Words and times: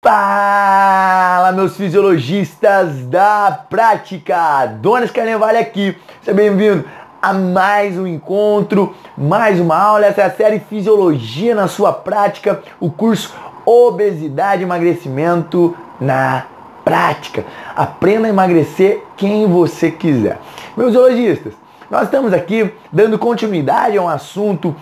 Fala, 0.00 1.50
meus 1.50 1.76
fisiologistas 1.76 3.04
da 3.06 3.64
prática! 3.68 4.64
Donas 4.80 5.10
Carnevale 5.10 5.58
aqui, 5.58 5.98
seja 6.22 6.36
bem-vindo 6.36 6.84
a 7.20 7.32
mais 7.32 7.98
um 7.98 8.06
encontro, 8.06 8.94
mais 9.16 9.58
uma 9.58 9.76
aula. 9.76 10.06
Essa 10.06 10.20
é 10.20 10.24
a 10.26 10.30
série 10.30 10.60
Fisiologia 10.60 11.52
na 11.52 11.66
Sua 11.66 11.92
Prática, 11.92 12.62
o 12.78 12.92
curso 12.92 13.34
Obesidade 13.66 14.62
e 14.62 14.66
Emagrecimento 14.66 15.76
na 16.00 16.44
Prática. 16.84 17.44
Aprenda 17.74 18.28
a 18.28 18.30
emagrecer 18.30 19.02
quem 19.16 19.48
você 19.48 19.90
quiser. 19.90 20.38
Meus 20.76 20.90
fisiologistas, 20.90 21.54
nós 21.90 22.04
estamos 22.04 22.32
aqui 22.32 22.72
dando 22.92 23.18
continuidade 23.18 23.98
a 23.98 24.02
um 24.02 24.08
assunto 24.08 24.76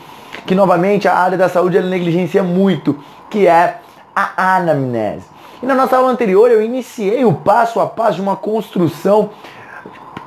que, 0.45 0.55
novamente, 0.55 1.09
a 1.09 1.15
área 1.15 1.39
da 1.39 1.49
saúde 1.49 1.81
negligencia 1.81 2.43
muito, 2.43 3.03
que 3.31 3.47
é 3.47 3.79
a 4.17 4.57
anamnese. 4.57 5.27
E 5.63 5.67
na 5.67 5.75
nossa 5.75 5.99
aula 5.99 6.11
anterior 6.11 6.51
eu 6.51 6.63
iniciei 6.63 7.25
o 7.25 7.35
passo 7.35 7.79
a 7.79 7.87
passo 7.87 8.15
de 8.15 8.23
uma 8.23 8.37
construção 8.37 9.31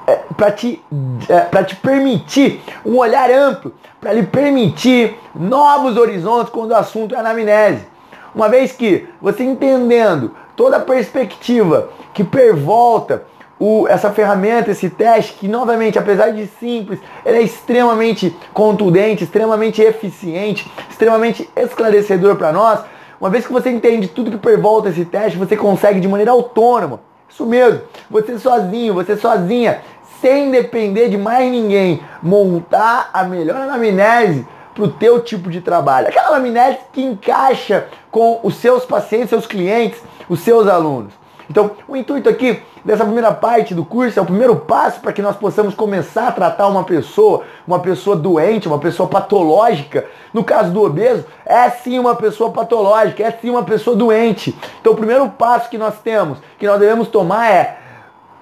é, 0.06 0.20
para 0.38 0.52
te, 0.52 0.82
é, 1.28 1.64
te 1.64 1.76
permitir 1.76 2.62
um 2.86 2.98
olhar 2.98 3.32
amplo, 3.32 3.74
para 4.00 4.14
lhe 4.14 4.24
permitir 4.24 5.18
novos 5.34 5.98
horizontes 5.98 6.52
quando 6.52 6.72
o 6.72 6.76
assunto 6.76 7.16
é 7.16 7.18
anamnese. 7.18 7.88
Uma 8.34 8.48
vez 8.48 8.72
que 8.72 9.08
você 9.20 9.44
entendendo 9.44 10.36
toda 10.56 10.78
a 10.78 10.80
perspectiva 10.80 11.90
que 12.14 12.24
pervolta 12.24 13.24
o, 13.60 13.88
essa 13.88 14.10
ferramenta, 14.12 14.72
esse 14.72 14.90
teste, 14.90 15.34
que 15.34 15.48
novamente, 15.48 16.00
apesar 16.00 16.32
de 16.32 16.48
simples, 16.60 17.00
ele 17.26 17.40
é 17.40 17.42
extremamente 17.42 18.36
contundente, 18.54 19.24
extremamente 19.24 19.82
eficiente, 19.82 20.72
extremamente 20.90 21.50
esclarecedor 21.56 22.38
para 22.38 22.54
nós, 22.54 22.80
uma 23.20 23.30
vez 23.30 23.46
que 23.46 23.52
você 23.52 23.70
entende 23.70 24.08
tudo 24.08 24.32
que 24.32 24.38
pervolta 24.38 24.90
esse 24.90 25.04
teste, 25.04 25.38
você 25.38 25.58
consegue 25.58 26.00
de 26.00 26.08
maneira 26.08 26.32
autônoma, 26.32 27.02
isso 27.30 27.46
mesmo, 27.46 27.82
você 28.10 28.40
sozinho, 28.40 28.94
você 28.94 29.18
sozinha, 29.18 29.82
sem 30.22 30.50
depender 30.52 31.10
de 31.10 31.18
mais 31.18 31.52
ninguém, 31.52 32.02
montar 32.24 33.10
a 33.14 33.24
melhor 33.24 33.58
anamnese 33.58 34.46
para 34.74 34.84
o 34.84 34.88
teu 34.88 35.22
tipo 35.22 35.50
de 35.50 35.62
trabalho. 35.62 36.08
Aquela 36.08 36.30
anamnese 36.30 36.80
que 36.94 37.02
encaixa 37.02 37.88
com 38.10 38.40
os 38.42 38.56
seus 38.56 38.86
pacientes, 38.86 39.30
seus 39.30 39.46
clientes, 39.46 40.02
os 40.30 40.40
seus 40.40 40.68
alunos. 40.68 41.19
Então, 41.50 41.72
o 41.88 41.96
intuito 41.96 42.30
aqui 42.30 42.62
dessa 42.86 43.04
primeira 43.04 43.34
parte 43.34 43.74
do 43.74 43.84
curso 43.84 44.20
é 44.20 44.22
o 44.22 44.26
primeiro 44.26 44.56
passo 44.56 45.00
para 45.00 45.12
que 45.12 45.22
nós 45.22 45.36
possamos 45.36 45.74
começar 45.74 46.28
a 46.28 46.32
tratar 46.32 46.68
uma 46.68 46.84
pessoa, 46.84 47.44
uma 47.68 47.80
pessoa 47.80 48.16
doente, 48.16 48.68
uma 48.68 48.78
pessoa 48.78 49.10
patológica. 49.10 50.06
No 50.32 50.44
caso 50.44 50.72
do 50.72 50.84
obeso, 50.84 51.26
é 51.46 51.68
sim 51.72 51.98
uma 51.98 52.16
pessoa 52.16 52.52
patológica, 52.52 53.24
é 53.24 53.32
sim 53.32 53.50
uma 53.50 53.64
pessoa 53.64 53.96
doente. 53.96 54.56
Então, 54.80 54.94
o 54.94 54.96
primeiro 54.96 55.28
passo 55.30 55.70
que 55.70 55.78
nós 55.78 55.96
temos, 56.04 56.38
que 56.60 56.68
nós 56.68 56.80
devemos 56.80 57.08
tomar 57.08 57.50
é 57.50 57.78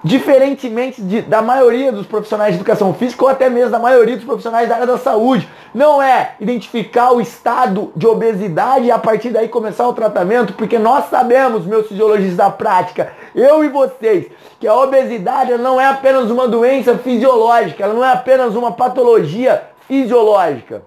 diferentemente 0.02 1.02
de, 1.02 1.22
da 1.22 1.42
maioria 1.42 1.90
dos 1.90 2.06
profissionais 2.06 2.54
de 2.54 2.60
educação 2.60 2.94
física 2.94 3.24
ou 3.24 3.30
até 3.30 3.50
mesmo 3.50 3.70
da 3.70 3.78
maioria 3.78 4.16
dos 4.16 4.24
profissionais 4.24 4.68
da 4.68 4.76
área 4.76 4.86
da 4.86 4.98
saúde. 4.98 5.48
Não 5.74 6.00
é 6.00 6.34
identificar 6.40 7.12
o 7.12 7.20
estado 7.20 7.92
de 7.96 8.06
obesidade 8.06 8.86
e 8.86 8.90
a 8.90 8.98
partir 8.98 9.30
daí 9.30 9.48
começar 9.48 9.86
o 9.88 9.92
tratamento, 9.92 10.52
porque 10.52 10.78
nós 10.78 11.10
sabemos, 11.10 11.66
meus 11.66 11.88
fisiologistas 11.88 12.36
da 12.36 12.50
prática, 12.50 13.12
eu 13.34 13.64
e 13.64 13.68
vocês, 13.68 14.26
que 14.60 14.66
a 14.66 14.74
obesidade 14.74 15.56
não 15.58 15.80
é 15.80 15.86
apenas 15.86 16.30
uma 16.30 16.46
doença 16.46 16.96
fisiológica, 16.96 17.84
ela 17.84 17.94
não 17.94 18.04
é 18.04 18.12
apenas 18.12 18.54
uma 18.54 18.72
patologia 18.72 19.62
fisiológica. 19.86 20.82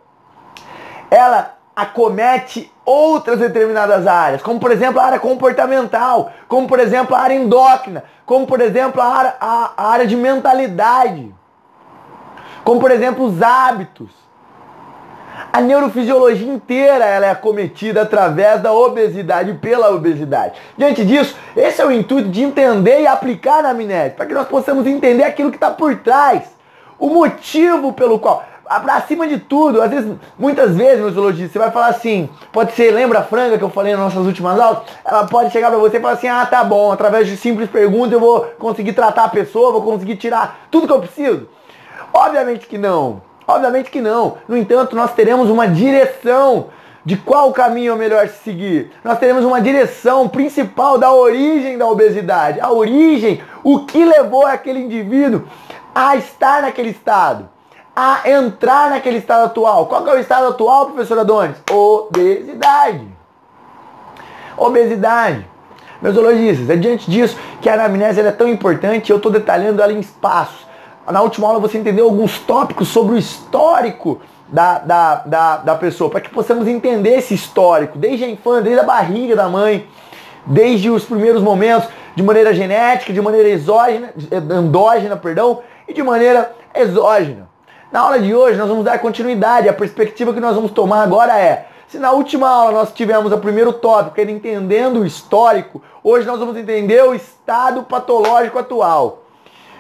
Ela 1.10 1.58
acomete 1.76 2.72
outras 2.86 3.40
determinadas 3.40 4.08
áreas, 4.08 4.42
como 4.42 4.60
por 4.60 4.72
exemplo 4.72 5.00
a 5.00 5.06
área 5.06 5.20
comportamental, 5.20 6.32
como 6.48 6.68
por 6.68 6.80
exemplo 6.80 7.16
a 7.16 7.20
área 7.20 7.36
endócrina, 7.36 8.04
como 8.26 8.48
por 8.48 8.62
exemplo 8.62 9.02
a 9.02 9.06
área, 9.06 9.36
a, 9.40 9.72
a 9.78 9.92
área 9.92 10.08
de 10.08 10.16
mentalidade, 10.16 11.34
como 12.64 12.80
por 12.80 12.92
exemplo 12.92 13.26
os 13.26 13.42
hábitos. 13.42 14.10
A 15.54 15.60
neurofisiologia 15.60 16.48
inteira 16.48 17.06
ela 17.06 17.26
é 17.26 17.32
acometida 17.32 18.04
através 18.04 18.62
da 18.62 18.72
obesidade 18.72 19.54
pela 19.56 19.90
obesidade. 19.90 20.54
Diante 20.78 21.06
disso, 21.06 21.36
esse 21.56 21.82
é 21.82 21.86
o 21.86 21.92
intuito 21.92 22.30
de 22.30 22.42
entender 22.42 23.02
e 23.02 23.08
aplicar 23.08 23.64
na 23.64 23.70
amnésia, 23.72 24.12
para 24.12 24.26
que 24.26 24.34
nós 24.34 24.48
possamos 24.48 24.88
entender 24.88 25.24
aquilo 25.24 25.50
que 25.50 25.58
está 25.58 25.72
por 25.72 25.96
trás, 25.98 26.44
o 26.98 27.10
motivo 27.10 27.94
pelo 27.94 28.20
qual 28.20 28.44
acima 28.72 29.28
de 29.28 29.38
tudo, 29.38 29.82
às 29.82 29.90
vezes, 29.90 30.16
muitas 30.40 30.76
vezes, 30.76 31.00
meu 31.00 31.12
zoologista, 31.12 31.54
você 31.54 31.60
vai 31.60 31.72
falar 31.72 31.88
assim, 31.88 32.30
pode 32.52 32.72
ser, 32.74 32.92
lembra 32.92 33.20
a 33.20 33.24
franga 33.24 33.58
que 33.58 33.64
eu 33.64 33.70
falei 33.70 33.94
nas 33.94 34.02
nossas 34.02 34.26
últimas 34.26 34.60
aulas? 34.60 34.84
Ela 35.04 35.26
pode 35.26 35.52
chegar 35.52 35.70
para 35.70 35.80
você 35.80 35.98
e 35.98 36.00
falar 36.00 36.14
assim, 36.14 36.28
ah, 36.28 36.46
tá 36.46 36.64
bom, 36.64 36.92
através 36.92 37.28
de 37.28 37.36
simples 37.36 37.70
perguntas 37.70 38.14
eu 38.14 38.20
vou 38.20 38.42
conseguir 38.58 38.94
tratar 38.94 39.26
a 39.26 39.30
pessoa, 39.30 39.74
vou 39.74 39.82
conseguir 39.82 40.16
tirar 40.16 40.68
tudo 40.72 40.88
que 40.88 40.94
eu 40.94 41.00
preciso? 41.00 41.50
Obviamente 42.14 42.68
que 42.68 42.78
não. 42.78 43.22
Obviamente 43.48 43.92
que 43.92 44.00
não. 44.00 44.38
No 44.48 44.56
entanto, 44.56 44.96
nós 44.96 45.14
teremos 45.14 45.50
uma 45.50 45.68
direção 45.68 46.68
de 47.04 47.18
qual 47.18 47.52
caminho 47.52 47.94
é 47.94 47.96
melhor 47.96 48.28
se 48.28 48.44
seguir. 48.44 48.92
Nós 49.04 49.20
teremos 49.20 49.44
uma 49.44 49.60
direção 49.60 50.30
principal 50.30 50.98
da 50.98 51.12
origem 51.12 51.78
da 51.78 51.88
obesidade. 51.88 52.60
A 52.60 52.72
origem, 52.72 53.42
o 53.64 53.86
que 53.86 54.06
levou 54.06 54.46
aquele 54.46 54.80
indivíduo 54.80 55.44
a 55.94 56.16
estar 56.16 56.62
naquele 56.62 56.92
estado 56.92 57.50
a 58.04 58.28
entrar 58.28 58.90
naquele 58.90 59.20
estado 59.20 59.46
atual. 59.46 59.86
Qual 59.86 60.08
é 60.08 60.16
o 60.16 60.18
estado 60.18 60.48
atual, 60.48 60.88
professor 60.88 61.20
Adonis? 61.20 61.56
Obesidade. 61.70 63.08
Obesidade. 64.58 65.46
Meus 66.02 66.16
zoologistas, 66.16 66.68
é 66.68 66.76
diante 66.76 67.12
disso 67.12 67.38
que 67.62 67.70
a 67.70 67.76
anamnese 67.76 68.20
é 68.20 68.32
tão 68.32 68.48
importante 68.48 69.12
eu 69.12 69.18
estou 69.18 69.32
detalhando 69.32 69.84
ela 69.84 69.94
em 69.94 70.00
espaços. 70.00 70.66
Na 71.12 71.22
última 71.22 71.48
aula 71.48 71.60
você 71.60 71.78
entendeu 71.78 72.06
alguns 72.06 72.40
tópicos 72.40 72.88
sobre 72.88 73.14
o 73.14 73.18
histórico 73.20 74.20
da, 74.48 74.80
da, 74.80 75.16
da, 75.18 75.58
da 75.58 75.76
pessoa, 75.76 76.10
para 76.10 76.22
que 76.22 76.30
possamos 76.32 76.68
entender 76.68 77.20
esse 77.20 77.36
histórico, 77.36 78.00
desde 78.00 78.24
a 78.24 78.28
infância, 78.28 78.64
desde 78.64 78.80
a 78.80 78.84
barriga 78.84 79.36
da 79.36 79.48
mãe, 79.48 79.88
desde 80.44 80.90
os 80.90 81.06
primeiros 81.06 81.44
momentos, 81.44 81.88
de 82.16 82.24
maneira 82.24 82.52
genética, 82.52 83.14
de 83.14 83.22
maneira 83.22 83.48
exógena, 83.50 84.12
endógena, 84.58 85.16
perdão, 85.16 85.62
e 85.88 85.94
de 85.94 86.02
maneira 86.02 86.52
exógena. 86.74 87.51
Na 87.92 88.00
aula 88.00 88.20
de 88.22 88.34
hoje 88.34 88.58
nós 88.58 88.70
vamos 88.70 88.86
dar 88.86 89.00
continuidade. 89.00 89.68
A 89.68 89.74
perspectiva 89.74 90.34
que 90.34 90.40
nós 90.40 90.56
vamos 90.56 90.72
tomar 90.72 91.04
agora 91.04 91.38
é, 91.38 91.68
se 91.90 92.00
na 92.00 92.14
última 92.14 92.48
aula 92.48 92.72
nós 92.72 92.94
tivemos 92.94 93.34
o 93.34 93.38
primeiro 93.38 93.74
tópico, 93.74 94.18
ele 94.18 94.32
entendendo 94.32 95.02
o 95.02 95.06
histórico, 95.06 95.82
hoje 96.02 96.26
nós 96.26 96.40
vamos 96.40 96.56
entender 96.56 97.04
o 97.04 97.14
estado 97.14 97.84
patológico 97.84 98.58
atual. 98.58 99.24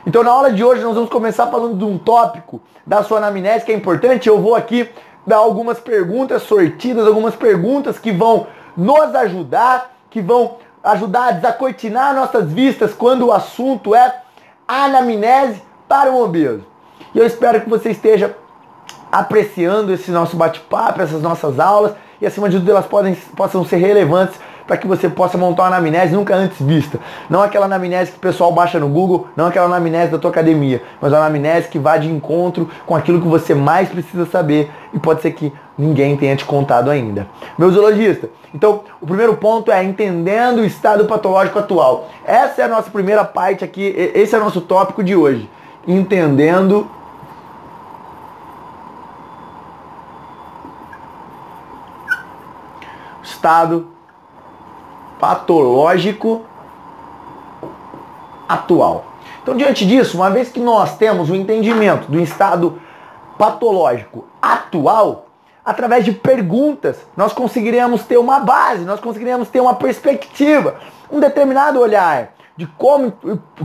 Então 0.05 0.23
na 0.23 0.31
aula 0.31 0.51
de 0.51 0.61
hoje 0.61 0.83
nós 0.83 0.93
vamos 0.93 1.09
começar 1.09 1.47
falando 1.47 1.77
de 1.77 1.85
um 1.85 1.97
tópico 1.97 2.61
da 2.85 3.01
sua 3.01 3.19
anamnese 3.19 3.63
que 3.63 3.71
é 3.71 3.75
importante. 3.75 4.27
Eu 4.27 4.41
vou 4.41 4.55
aqui 4.55 4.89
dar 5.25 5.37
algumas 5.37 5.79
perguntas 5.79 6.41
sortidas, 6.41 7.07
algumas 7.07 7.35
perguntas 7.35 7.97
que 7.97 8.11
vão 8.11 8.47
nos 8.75 9.15
ajudar, 9.15 9.95
que 10.09 10.19
vão 10.19 10.57
ajudar 10.83 11.27
a 11.29 11.31
desacortinar 11.31 12.13
nossas 12.13 12.51
vistas 12.51 12.93
quando 12.93 13.27
o 13.27 13.31
assunto 13.31 13.95
é 13.95 14.21
anamnese 14.67 15.61
para 15.87 16.11
um 16.11 16.21
obeso. 16.21 16.70
E 17.13 17.19
eu 17.19 17.25
espero 17.25 17.61
que 17.61 17.69
você 17.69 17.91
esteja 17.91 18.35
apreciando 19.11 19.93
esse 19.93 20.09
nosso 20.11 20.37
bate-papo, 20.37 21.01
essas 21.01 21.21
nossas 21.21 21.59
aulas 21.59 21.93
e 22.21 22.25
acima 22.25 22.47
de 22.47 22.57
tudo 22.57 22.71
elas 22.71 22.85
podem, 22.85 23.15
possam 23.35 23.65
ser 23.65 23.77
relevantes 23.77 24.39
para 24.67 24.77
que 24.77 24.87
você 24.87 25.09
possa 25.09 25.37
montar 25.37 25.63
uma 25.63 25.75
anamnese 25.75 26.13
nunca 26.13 26.35
antes 26.35 26.61
vista. 26.61 26.99
Não 27.29 27.41
aquela 27.41 27.65
anamnese 27.65 28.11
que 28.11 28.17
o 28.17 28.21
pessoal 28.21 28.53
baixa 28.53 28.79
no 28.79 28.87
Google, 28.87 29.27
não 29.35 29.47
aquela 29.47 29.65
anamnese 29.65 30.11
da 30.11 30.17
tua 30.17 30.29
academia, 30.29 30.81
mas 31.01 31.11
uma 31.11 31.19
anamnese 31.19 31.67
que 31.67 31.79
vá 31.79 31.97
de 31.97 32.09
encontro 32.09 32.69
com 32.85 32.95
aquilo 32.95 33.19
que 33.19 33.27
você 33.27 33.53
mais 33.53 33.89
precisa 33.89 34.25
saber 34.25 34.71
e 34.93 34.99
pode 34.99 35.21
ser 35.21 35.31
que 35.31 35.51
ninguém 35.77 36.15
tenha 36.15 36.35
te 36.35 36.45
contado 36.45 36.89
ainda. 36.89 37.27
Meu 37.57 37.69
zoologista, 37.71 38.29
então 38.53 38.83
o 39.01 39.05
primeiro 39.05 39.35
ponto 39.35 39.71
é 39.71 39.83
entendendo 39.83 40.59
o 40.59 40.65
estado 40.65 41.05
patológico 41.05 41.59
atual. 41.59 42.07
Essa 42.23 42.61
é 42.61 42.65
a 42.65 42.69
nossa 42.69 42.89
primeira 42.89 43.25
parte 43.25 43.65
aqui, 43.65 43.93
esse 44.15 44.33
é 44.33 44.37
o 44.37 44.41
nosso 44.41 44.61
tópico 44.61 45.03
de 45.03 45.15
hoje. 45.15 45.49
Entendendo 45.87 46.89
estado 53.23 53.87
patológico 55.19 56.45
atual. 58.47 59.05
Então, 59.41 59.57
diante 59.57 59.85
disso, 59.85 60.17
uma 60.17 60.29
vez 60.29 60.49
que 60.49 60.59
nós 60.59 60.97
temos 60.97 61.29
o 61.29 61.35
entendimento 61.35 62.11
do 62.11 62.19
estado 62.19 62.79
patológico 63.37 64.25
atual, 64.39 65.25
através 65.65 66.05
de 66.05 66.11
perguntas, 66.11 66.97
nós 67.17 67.33
conseguiremos 67.33 68.03
ter 68.03 68.17
uma 68.17 68.39
base, 68.39 68.85
nós 68.85 68.99
conseguiremos 68.99 69.49
ter 69.49 69.59
uma 69.59 69.73
perspectiva, 69.73 70.75
um 71.11 71.19
determinado 71.19 71.79
olhar 71.79 72.33
de 72.61 72.67
como, 72.77 73.11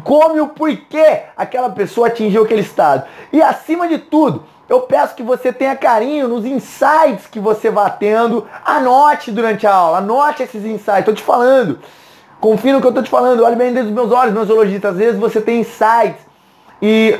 como 0.02 0.38
e 0.38 0.40
o 0.40 0.48
porquê 0.48 1.24
aquela 1.36 1.68
pessoa 1.68 2.06
atingiu 2.06 2.44
aquele 2.44 2.62
estado. 2.62 3.04
E 3.30 3.42
acima 3.42 3.86
de 3.86 3.98
tudo, 3.98 4.44
eu 4.66 4.80
peço 4.80 5.14
que 5.14 5.22
você 5.22 5.52
tenha 5.52 5.76
carinho 5.76 6.26
nos 6.26 6.46
insights 6.46 7.26
que 7.30 7.38
você 7.38 7.68
vá 7.70 7.90
tendo. 7.90 8.46
Anote 8.64 9.30
durante 9.30 9.66
a 9.66 9.74
aula, 9.74 9.98
anote 9.98 10.42
esses 10.42 10.64
insights. 10.64 11.00
Estou 11.00 11.14
te 11.14 11.22
falando. 11.22 11.78
Confie 12.40 12.72
no 12.72 12.80
que 12.80 12.86
eu 12.86 12.90
estou 12.90 13.04
te 13.04 13.10
falando, 13.10 13.44
olhe 13.44 13.54
bem 13.54 13.70
dentro 13.70 13.90
dos 13.90 13.94
meus 13.94 14.10
olhos, 14.10 14.32
meus 14.32 14.48
zoologistas. 14.48 14.92
Às 14.92 14.98
vezes 14.98 15.20
você 15.20 15.42
tem 15.42 15.60
insights 15.60 16.26
e 16.80 17.18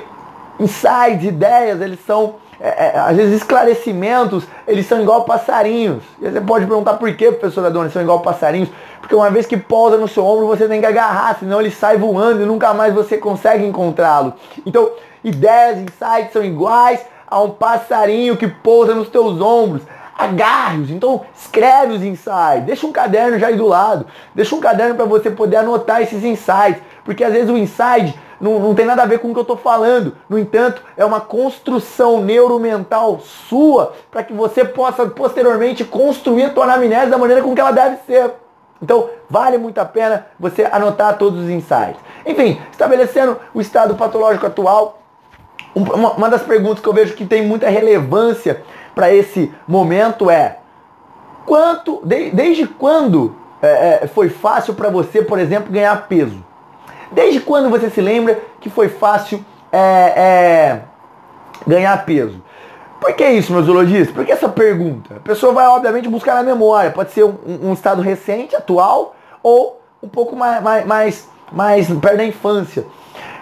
insights, 0.59 1.25
ideias, 1.25 1.83
eles 1.83 2.01
são 2.07 2.37
é, 2.61 2.69
é, 2.69 2.99
às 2.99 3.17
vezes 3.17 3.37
esclarecimentos, 3.37 4.45
eles 4.67 4.87
são 4.87 5.01
igual 5.01 5.25
passarinhos. 5.25 6.03
E 6.21 6.31
você 6.31 6.41
pode 6.41 6.67
perguntar 6.67 6.95
por 6.95 7.13
que, 7.15 7.31
professor 7.33 7.67
Adoni, 7.67 7.91
são 7.91 8.03
igual 8.03 8.21
passarinhos. 8.21 8.71
Porque 9.01 9.15
uma 9.15 9.31
vez 9.31 9.47
que 9.47 9.57
pousa 9.57 9.97
no 9.97 10.09
seu 10.09 10.25
ombro, 10.25 10.47
você 10.47 10.67
tem 10.67 10.81
que 10.81 10.87
agarrar, 10.87 11.39
senão 11.39 11.61
ele 11.61 11.71
sai 11.71 11.97
voando 11.97 12.43
e 12.43 12.47
nunca 12.47 12.73
mais 12.73 12.95
você 12.95 13.19
consegue 13.19 13.65
encontrá-lo. 13.65 14.35
Então, 14.65 14.91
ideias, 15.23 15.79
insights 15.79 16.33
são 16.33 16.45
iguais 16.45 17.05
a 17.27 17.41
um 17.43 17.51
passarinho 17.51 18.37
que 18.37 18.47
pousa 18.47 18.95
nos 18.95 19.09
teus 19.09 19.41
ombros. 19.41 19.83
Agarre-os, 20.19 20.91
então 20.91 21.27
escreve 21.37 21.93
os 21.93 22.03
insights, 22.03 22.65
deixa 22.65 22.87
um 22.87 22.93
caderno 22.93 23.39
já 23.39 23.49
aí 23.49 23.57
do 23.57 23.67
lado, 23.67 24.07
deixa 24.35 24.57
um 24.57 24.61
caderno 24.61 24.95
para 24.95 25.05
você 25.05 25.31
poder 25.31 25.57
anotar 25.57 26.01
esses 26.01 26.25
insights, 26.25 26.81
porque 27.05 27.23
às 27.23 27.35
vezes 27.35 27.51
o 27.51 27.57
insight 27.59 28.19
não, 28.41 28.59
não 28.59 28.75
tem 28.75 28.87
nada 28.87 29.03
a 29.03 29.07
ver 29.07 29.19
com 29.19 29.29
o 29.29 29.33
que 29.33 29.39
eu 29.39 29.43
estou 29.43 29.57
falando. 29.57 30.17
No 30.29 30.39
entanto, 30.39 30.83
é 30.97 31.05
uma 31.05 31.21
construção 31.21 32.21
neuromental 32.21 33.21
sua 33.21 33.93
para 34.11 34.23
que 34.23 34.33
você 34.33 34.65
possa 34.65 35.07
posteriormente 35.07 35.85
construir 35.85 36.45
a 36.45 36.51
tua 36.51 36.65
anamnese 36.65 37.11
da 37.11 37.19
maneira 37.19 37.43
com 37.43 37.55
que 37.55 37.61
ela 37.61 37.73
deve 37.73 37.99
ser. 38.07 38.33
Então, 38.81 39.09
vale 39.29 39.57
muito 39.57 39.79
a 39.79 39.85
pena 39.85 40.27
você 40.39 40.65
anotar 40.71 41.17
todos 41.17 41.45
os 41.45 41.51
insights. 41.51 42.01
Enfim, 42.25 42.61
estabelecendo 42.71 43.39
o 43.55 43.61
estado 43.61 43.95
patológico 43.95 44.47
atual, 44.47 45.01
uma, 45.75 46.13
uma 46.13 46.29
das 46.31 46.43
perguntas 46.43 46.81
que 46.81 46.89
eu 46.89 46.93
vejo 46.93 47.15
que 47.15 47.25
tem 47.25 47.47
muita 47.47 47.69
relevância 47.69 48.63
para 48.95 49.13
esse 49.13 49.53
momento 49.67 50.31
é 50.31 50.59
quanto, 51.45 52.01
de, 52.05 52.31
desde 52.31 52.67
quando 52.67 53.37
é, 53.63 54.01
é, 54.03 54.07
foi 54.07 54.29
fácil 54.29 54.75
para 54.75 54.91
você, 54.91 55.23
por 55.23 55.39
exemplo, 55.39 55.73
ganhar 55.73 56.09
peso? 56.09 56.45
Desde 57.11 57.41
quando 57.41 57.71
você 57.71 57.91
se 57.91 58.01
lembra 58.01 58.39
que 58.61 58.69
foi 58.69 58.89
fácil 58.89 59.45
é, 59.73 60.13
é, 60.17 60.81
ganhar 61.67 62.05
peso? 62.05 62.43
Por 63.01 63.13
que 63.15 63.27
isso, 63.29 63.53
meus 63.53 63.67
zoologistas? 63.67 64.15
Por 64.15 64.25
que 64.25 64.33
essa 64.33 64.49
pergunta? 64.49 65.17
A 65.17 65.21
pessoa 65.21 65.53
vai, 65.53 65.67
obviamente, 65.67 66.09
buscar 66.09 66.35
na 66.35 66.43
memória. 66.43 66.91
Pode 66.91 67.13
ser 67.13 67.25
um, 67.25 67.37
um 67.63 67.73
estado 67.73 68.03
recente, 68.03 68.57
atual, 68.57 69.15
ou 69.43 69.81
um 70.03 70.09
pouco 70.09 70.35
mais, 70.35 70.63
mais, 70.63 70.87
mais, 70.87 71.29
mais 71.53 71.89
perto 71.89 72.17
da 72.17 72.25
infância. 72.25 72.85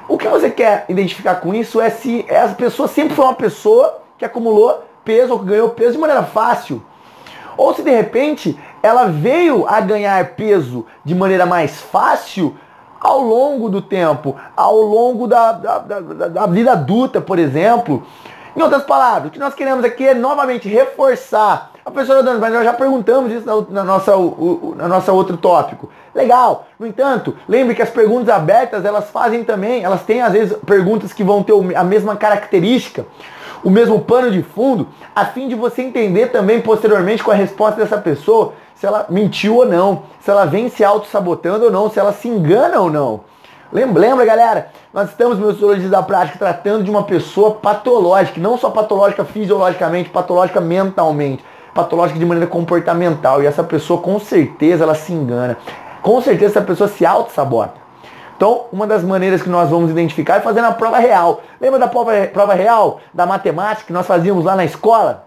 O 0.08 0.18
que 0.18 0.28
você 0.28 0.50
quer 0.50 0.84
identificar 0.88 1.36
com 1.36 1.54
isso 1.54 1.80
é 1.80 1.88
se 1.88 2.24
essa 2.28 2.54
pessoa 2.54 2.88
sempre 2.88 3.14
foi 3.14 3.24
uma 3.24 3.34
pessoa 3.34 4.02
que 4.18 4.24
acumulou 4.24 4.84
peso 5.04 5.32
ou 5.32 5.38
que 5.38 5.46
ganhou 5.46 5.70
peso 5.70 5.92
de 5.92 5.98
maneira 5.98 6.22
fácil. 6.22 6.82
Ou 7.56 7.74
se 7.74 7.82
de 7.82 7.90
repente 7.90 8.58
ela 8.82 9.06
veio 9.06 9.66
a 9.66 9.80
ganhar 9.80 10.22
peso 10.30 10.84
de 11.04 11.14
maneira 11.14 11.46
mais 11.46 11.80
fácil 11.80 12.54
ao 13.04 13.20
longo 13.20 13.68
do 13.68 13.82
tempo, 13.82 14.34
ao 14.56 14.80
longo 14.80 15.26
da, 15.26 15.52
da, 15.52 15.78
da, 15.78 16.00
da 16.00 16.46
vida 16.46 16.72
adulta, 16.72 17.20
por 17.20 17.38
exemplo. 17.38 18.02
Em 18.56 18.62
outras 18.62 18.82
palavras, 18.84 19.28
o 19.28 19.30
que 19.30 19.38
nós 19.38 19.52
queremos 19.52 19.84
aqui 19.84 20.06
é 20.06 20.14
novamente 20.14 20.68
reforçar. 20.68 21.70
A 21.84 21.90
pessoa 21.90 22.22
dando, 22.22 22.40
mas 22.40 22.50
nós 22.50 22.64
já 22.64 22.72
perguntamos 22.72 23.30
isso 23.30 23.44
na, 23.44 23.82
na 23.82 23.84
nossa, 23.84 24.16
o, 24.16 24.74
na 24.74 24.88
nossa 24.88 25.12
outro 25.12 25.36
tópico. 25.36 25.90
Legal. 26.14 26.66
No 26.78 26.86
entanto, 26.86 27.36
lembre 27.46 27.74
que 27.74 27.82
as 27.82 27.90
perguntas 27.90 28.30
abertas, 28.30 28.86
elas 28.86 29.10
fazem 29.10 29.44
também, 29.44 29.84
elas 29.84 30.02
têm 30.02 30.22
às 30.22 30.32
vezes 30.32 30.56
perguntas 30.64 31.12
que 31.12 31.22
vão 31.22 31.42
ter 31.42 31.52
a 31.76 31.84
mesma 31.84 32.16
característica, 32.16 33.04
o 33.62 33.68
mesmo 33.68 34.00
pano 34.00 34.30
de 34.30 34.42
fundo, 34.42 34.88
a 35.14 35.26
fim 35.26 35.46
de 35.46 35.54
você 35.54 35.82
entender 35.82 36.28
também 36.28 36.58
posteriormente 36.62 37.22
com 37.22 37.32
a 37.32 37.34
resposta 37.34 37.82
dessa 37.82 37.98
pessoa 37.98 38.54
se 38.74 38.86
ela 38.86 39.06
mentiu 39.08 39.56
ou 39.56 39.66
não, 39.66 40.02
se 40.20 40.30
ela 40.30 40.44
vem 40.44 40.68
se 40.68 40.84
auto-sabotando 40.84 41.66
ou 41.66 41.70
não, 41.70 41.90
se 41.90 41.98
ela 41.98 42.12
se 42.12 42.28
engana 42.28 42.80
ou 42.80 42.90
não. 42.90 43.20
Lembra, 43.72 44.24
galera? 44.24 44.68
Nós 44.92 45.10
estamos, 45.10 45.38
meus 45.38 45.56
zoologistas 45.56 45.90
da 45.90 46.02
prática, 46.02 46.38
tratando 46.38 46.84
de 46.84 46.90
uma 46.90 47.02
pessoa 47.02 47.52
patológica, 47.52 48.40
não 48.40 48.56
só 48.56 48.70
patológica 48.70 49.24
fisiologicamente, 49.24 50.10
patológica 50.10 50.60
mentalmente, 50.60 51.44
patológica 51.74 52.18
de 52.18 52.24
maneira 52.24 52.48
comportamental. 52.48 53.42
E 53.42 53.46
essa 53.46 53.64
pessoa, 53.64 54.00
com 54.00 54.20
certeza, 54.20 54.84
ela 54.84 54.94
se 54.94 55.12
engana. 55.12 55.56
Com 56.02 56.20
certeza, 56.20 56.58
essa 56.58 56.62
pessoa 56.62 56.88
se 56.88 57.04
auto-sabota. 57.04 57.74
Então, 58.36 58.66
uma 58.72 58.86
das 58.86 59.02
maneiras 59.02 59.42
que 59.42 59.48
nós 59.48 59.70
vamos 59.70 59.90
identificar 59.90 60.36
é 60.36 60.40
fazendo 60.40 60.66
a 60.66 60.72
prova 60.72 60.98
real. 60.98 61.40
Lembra 61.60 61.80
da 61.80 61.88
prova, 61.88 62.12
prova 62.32 62.54
real 62.54 63.00
da 63.12 63.26
matemática 63.26 63.86
que 63.86 63.92
nós 63.92 64.06
fazíamos 64.06 64.44
lá 64.44 64.54
na 64.54 64.64
escola? 64.64 65.24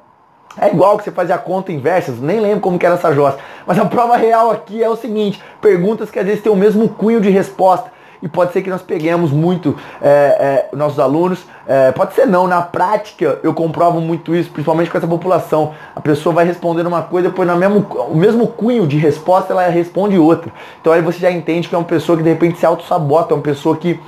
É 0.59 0.69
igual 0.69 0.97
que 0.97 1.03
você 1.03 1.11
fazia 1.11 1.35
a 1.35 1.39
conta 1.39 1.71
inversa, 1.71 2.13
nem 2.19 2.39
lembro 2.39 2.61
como 2.61 2.79
que 2.79 2.85
era 2.85 2.95
essa 2.95 3.13
jossa. 3.13 3.37
Mas 3.65 3.77
a 3.77 3.85
prova 3.85 4.17
real 4.17 4.49
aqui 4.49 4.83
é 4.83 4.89
o 4.89 4.95
seguinte, 4.95 5.41
perguntas 5.61 6.09
que 6.09 6.17
às 6.17 6.25
vezes 6.25 6.41
têm 6.41 6.51
o 6.51 6.55
mesmo 6.55 6.89
cunho 6.89 7.21
de 7.21 7.29
resposta. 7.29 7.91
E 8.21 8.27
pode 8.27 8.51
ser 8.51 8.63
que 8.63 8.69
nós 8.69 8.81
peguemos 8.81 9.31
muito 9.31 9.75
é, 10.01 10.69
é, 10.71 10.75
nossos 10.75 10.99
alunos, 10.99 11.45
é, 11.67 11.91
pode 11.91 12.15
ser 12.15 12.25
não, 12.25 12.47
na 12.47 12.61
prática 12.61 13.39
eu 13.43 13.53
comprovo 13.53 14.01
muito 14.01 14.35
isso, 14.35 14.49
principalmente 14.49 14.89
com 14.89 14.97
essa 14.97 15.07
população. 15.07 15.75
A 15.95 16.01
pessoa 16.01 16.33
vai 16.33 16.45
respondendo 16.45 16.87
uma 16.87 17.03
coisa, 17.03 17.29
depois 17.29 17.47
no 17.47 17.55
mesmo, 17.55 17.85
o 18.09 18.17
mesmo 18.17 18.47
cunho 18.47 18.87
de 18.87 18.97
resposta 18.97 19.53
ela 19.53 19.67
responde 19.67 20.17
outra. 20.17 20.51
Então 20.81 20.91
aí 20.91 21.01
você 21.01 21.19
já 21.19 21.29
entende 21.29 21.69
que 21.69 21.75
é 21.75 21.77
uma 21.77 21.83
pessoa 21.83 22.17
que 22.17 22.23
de 22.23 22.29
repente 22.29 22.57
se 22.57 22.65
auto-sabota, 22.65 23.33
é 23.33 23.35
uma 23.35 23.43
pessoa 23.43 23.77
que, 23.77 23.99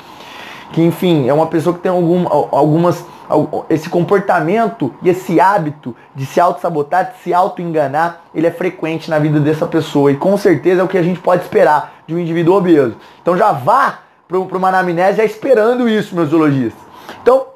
que 0.71 0.81
enfim, 0.81 1.27
é 1.27 1.33
uma 1.33 1.47
pessoa 1.47 1.75
que 1.75 1.81
tem 1.81 1.91
algum, 1.91 2.25
algumas 2.29 3.03
esse 3.69 3.87
comportamento 3.89 4.91
e 5.03 5.09
esse 5.09 5.39
hábito 5.39 5.95
de 6.15 6.25
se 6.25 6.39
auto-sabotar, 6.39 7.11
de 7.11 7.23
se 7.23 7.33
auto-enganar, 7.33 8.23
ele 8.33 8.47
é 8.47 8.51
frequente 8.51 9.09
na 9.09 9.19
vida 9.19 9.39
dessa 9.39 9.67
pessoa. 9.67 10.11
E 10.11 10.15
com 10.15 10.35
certeza 10.35 10.81
é 10.81 10.83
o 10.83 10.87
que 10.87 10.97
a 10.97 11.03
gente 11.03 11.19
pode 11.19 11.43
esperar 11.43 11.93
de 12.07 12.15
um 12.15 12.19
indivíduo 12.19 12.55
obeso. 12.55 12.95
Então 13.21 13.37
já 13.37 13.51
vá 13.51 13.99
para 14.27 14.37
uma 14.37 14.69
anamnese 14.69 15.17
já 15.17 15.25
esperando 15.25 15.87
isso, 15.87 16.15
meus 16.15 16.29
zoologistas. 16.29 16.81
Então, 17.21 17.47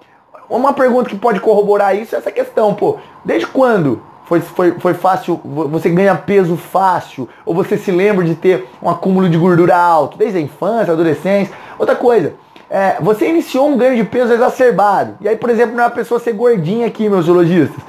uma 0.49 0.73
pergunta 0.73 1.09
que 1.09 1.15
pode 1.15 1.39
corroborar 1.39 1.95
isso 1.95 2.15
é 2.15 2.19
essa 2.19 2.31
questão, 2.31 2.73
pô. 2.73 2.97
Desde 3.25 3.47
quando 3.47 4.01
foi, 4.25 4.41
foi, 4.41 4.71
foi 4.79 4.93
fácil, 4.93 5.39
você 5.43 5.89
ganha 5.89 6.15
peso 6.15 6.55
fácil, 6.55 7.27
ou 7.45 7.53
você 7.53 7.77
se 7.77 7.91
lembra 7.91 8.23
de 8.25 8.35
ter 8.35 8.67
um 8.81 8.89
acúmulo 8.89 9.29
de 9.29 9.37
gordura 9.37 9.75
alto, 9.75 10.17
desde 10.17 10.37
a 10.37 10.41
infância, 10.41 10.93
adolescência. 10.93 11.53
Outra 11.77 11.95
coisa, 11.95 12.33
é, 12.73 12.97
você 12.99 13.29
iniciou 13.29 13.69
um 13.69 13.77
ganho 13.77 13.95
de 13.95 14.03
peso 14.03 14.33
exacerbado. 14.33 15.15
E 15.21 15.29
aí, 15.29 15.37
por 15.37 15.51
exemplo, 15.51 15.75
não 15.75 15.83
é 15.83 15.85
a 15.85 15.91
pessoa 15.91 16.19
ser 16.19 16.33
gordinha 16.33 16.87
aqui, 16.87 17.07
meus 17.07 17.25
zoologistas. 17.25 17.79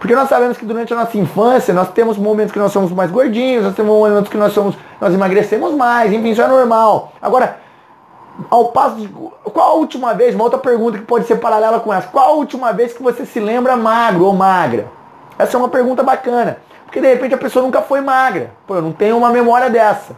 Porque 0.00 0.16
nós 0.16 0.28
sabemos 0.28 0.58
que 0.58 0.66
durante 0.66 0.92
a 0.92 0.96
nossa 0.96 1.16
infância 1.16 1.72
nós 1.72 1.88
temos 1.92 2.18
momentos 2.18 2.52
que 2.52 2.58
nós 2.58 2.72
somos 2.72 2.90
mais 2.90 3.08
gordinhos, 3.08 3.62
nós 3.62 3.76
temos 3.76 3.96
momentos 3.96 4.28
que 4.28 4.36
nós 4.36 4.52
somos, 4.52 4.76
nós 5.00 5.14
emagrecemos 5.14 5.72
mais, 5.74 6.12
enfim, 6.12 6.30
isso 6.30 6.42
é 6.42 6.48
normal. 6.48 7.12
Agora, 7.22 7.60
ao 8.50 8.72
passo 8.72 8.96
de, 8.96 9.06
qual 9.06 9.70
a 9.70 9.74
última 9.74 10.12
vez, 10.12 10.34
uma 10.34 10.42
outra 10.42 10.58
pergunta 10.58 10.98
que 10.98 11.04
pode 11.04 11.24
ser 11.26 11.36
paralela 11.36 11.78
com 11.78 11.94
essa, 11.94 12.08
qual 12.08 12.30
a 12.30 12.32
última 12.32 12.72
vez 12.72 12.92
que 12.92 13.00
você 13.00 13.24
se 13.24 13.38
lembra 13.38 13.76
magro 13.76 14.24
ou 14.24 14.32
magra? 14.32 14.88
Essa 15.38 15.56
é 15.56 15.58
uma 15.58 15.68
pergunta 15.68 16.02
bacana. 16.02 16.58
Porque 16.84 17.00
de 17.00 17.06
repente 17.06 17.32
a 17.32 17.38
pessoa 17.38 17.64
nunca 17.64 17.80
foi 17.80 18.00
magra. 18.00 18.50
Pô, 18.66 18.74
eu 18.74 18.82
não 18.82 18.90
tenho 18.90 19.16
uma 19.16 19.30
memória 19.30 19.70
dessa. 19.70 20.16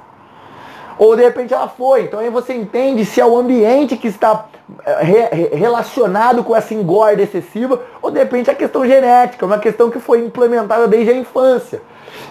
Ou 0.98 1.16
de 1.16 1.22
repente 1.22 1.52
ela 1.52 1.68
foi. 1.68 2.02
Então 2.02 2.20
aí 2.20 2.30
você 2.30 2.54
entende 2.54 3.04
se 3.04 3.20
é 3.20 3.26
o 3.26 3.36
ambiente 3.36 3.96
que 3.96 4.08
está 4.08 4.46
eh, 4.84 5.02
re 5.02 5.56
relacionado 5.56 6.44
com 6.44 6.54
essa 6.54 6.72
engorda 6.72 7.22
excessiva, 7.22 7.80
ou 8.00 8.10
de 8.10 8.18
repente 8.18 8.50
é 8.50 8.54
questão 8.54 8.86
genética, 8.86 9.44
uma 9.44 9.58
questão 9.58 9.90
que 9.90 9.98
foi 9.98 10.20
implementada 10.20 10.86
desde 10.86 11.10
a 11.10 11.16
infância. 11.16 11.82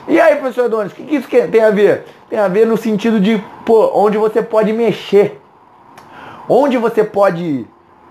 E 0.07 0.19
aí, 0.19 0.35
professor 0.35 0.65
Adonis, 0.65 0.91
o 0.91 0.95
que, 0.95 1.03
que 1.03 1.15
isso 1.15 1.27
tem 1.27 1.61
a 1.61 1.69
ver? 1.69 2.05
Tem 2.29 2.39
a 2.39 2.47
ver 2.47 2.65
no 2.65 2.77
sentido 2.77 3.19
de, 3.19 3.41
pô, 3.65 3.91
onde 3.93 4.17
você 4.17 4.41
pode 4.41 4.73
mexer. 4.73 5.39
Onde 6.47 6.77
você 6.77 7.03
pode 7.03 7.65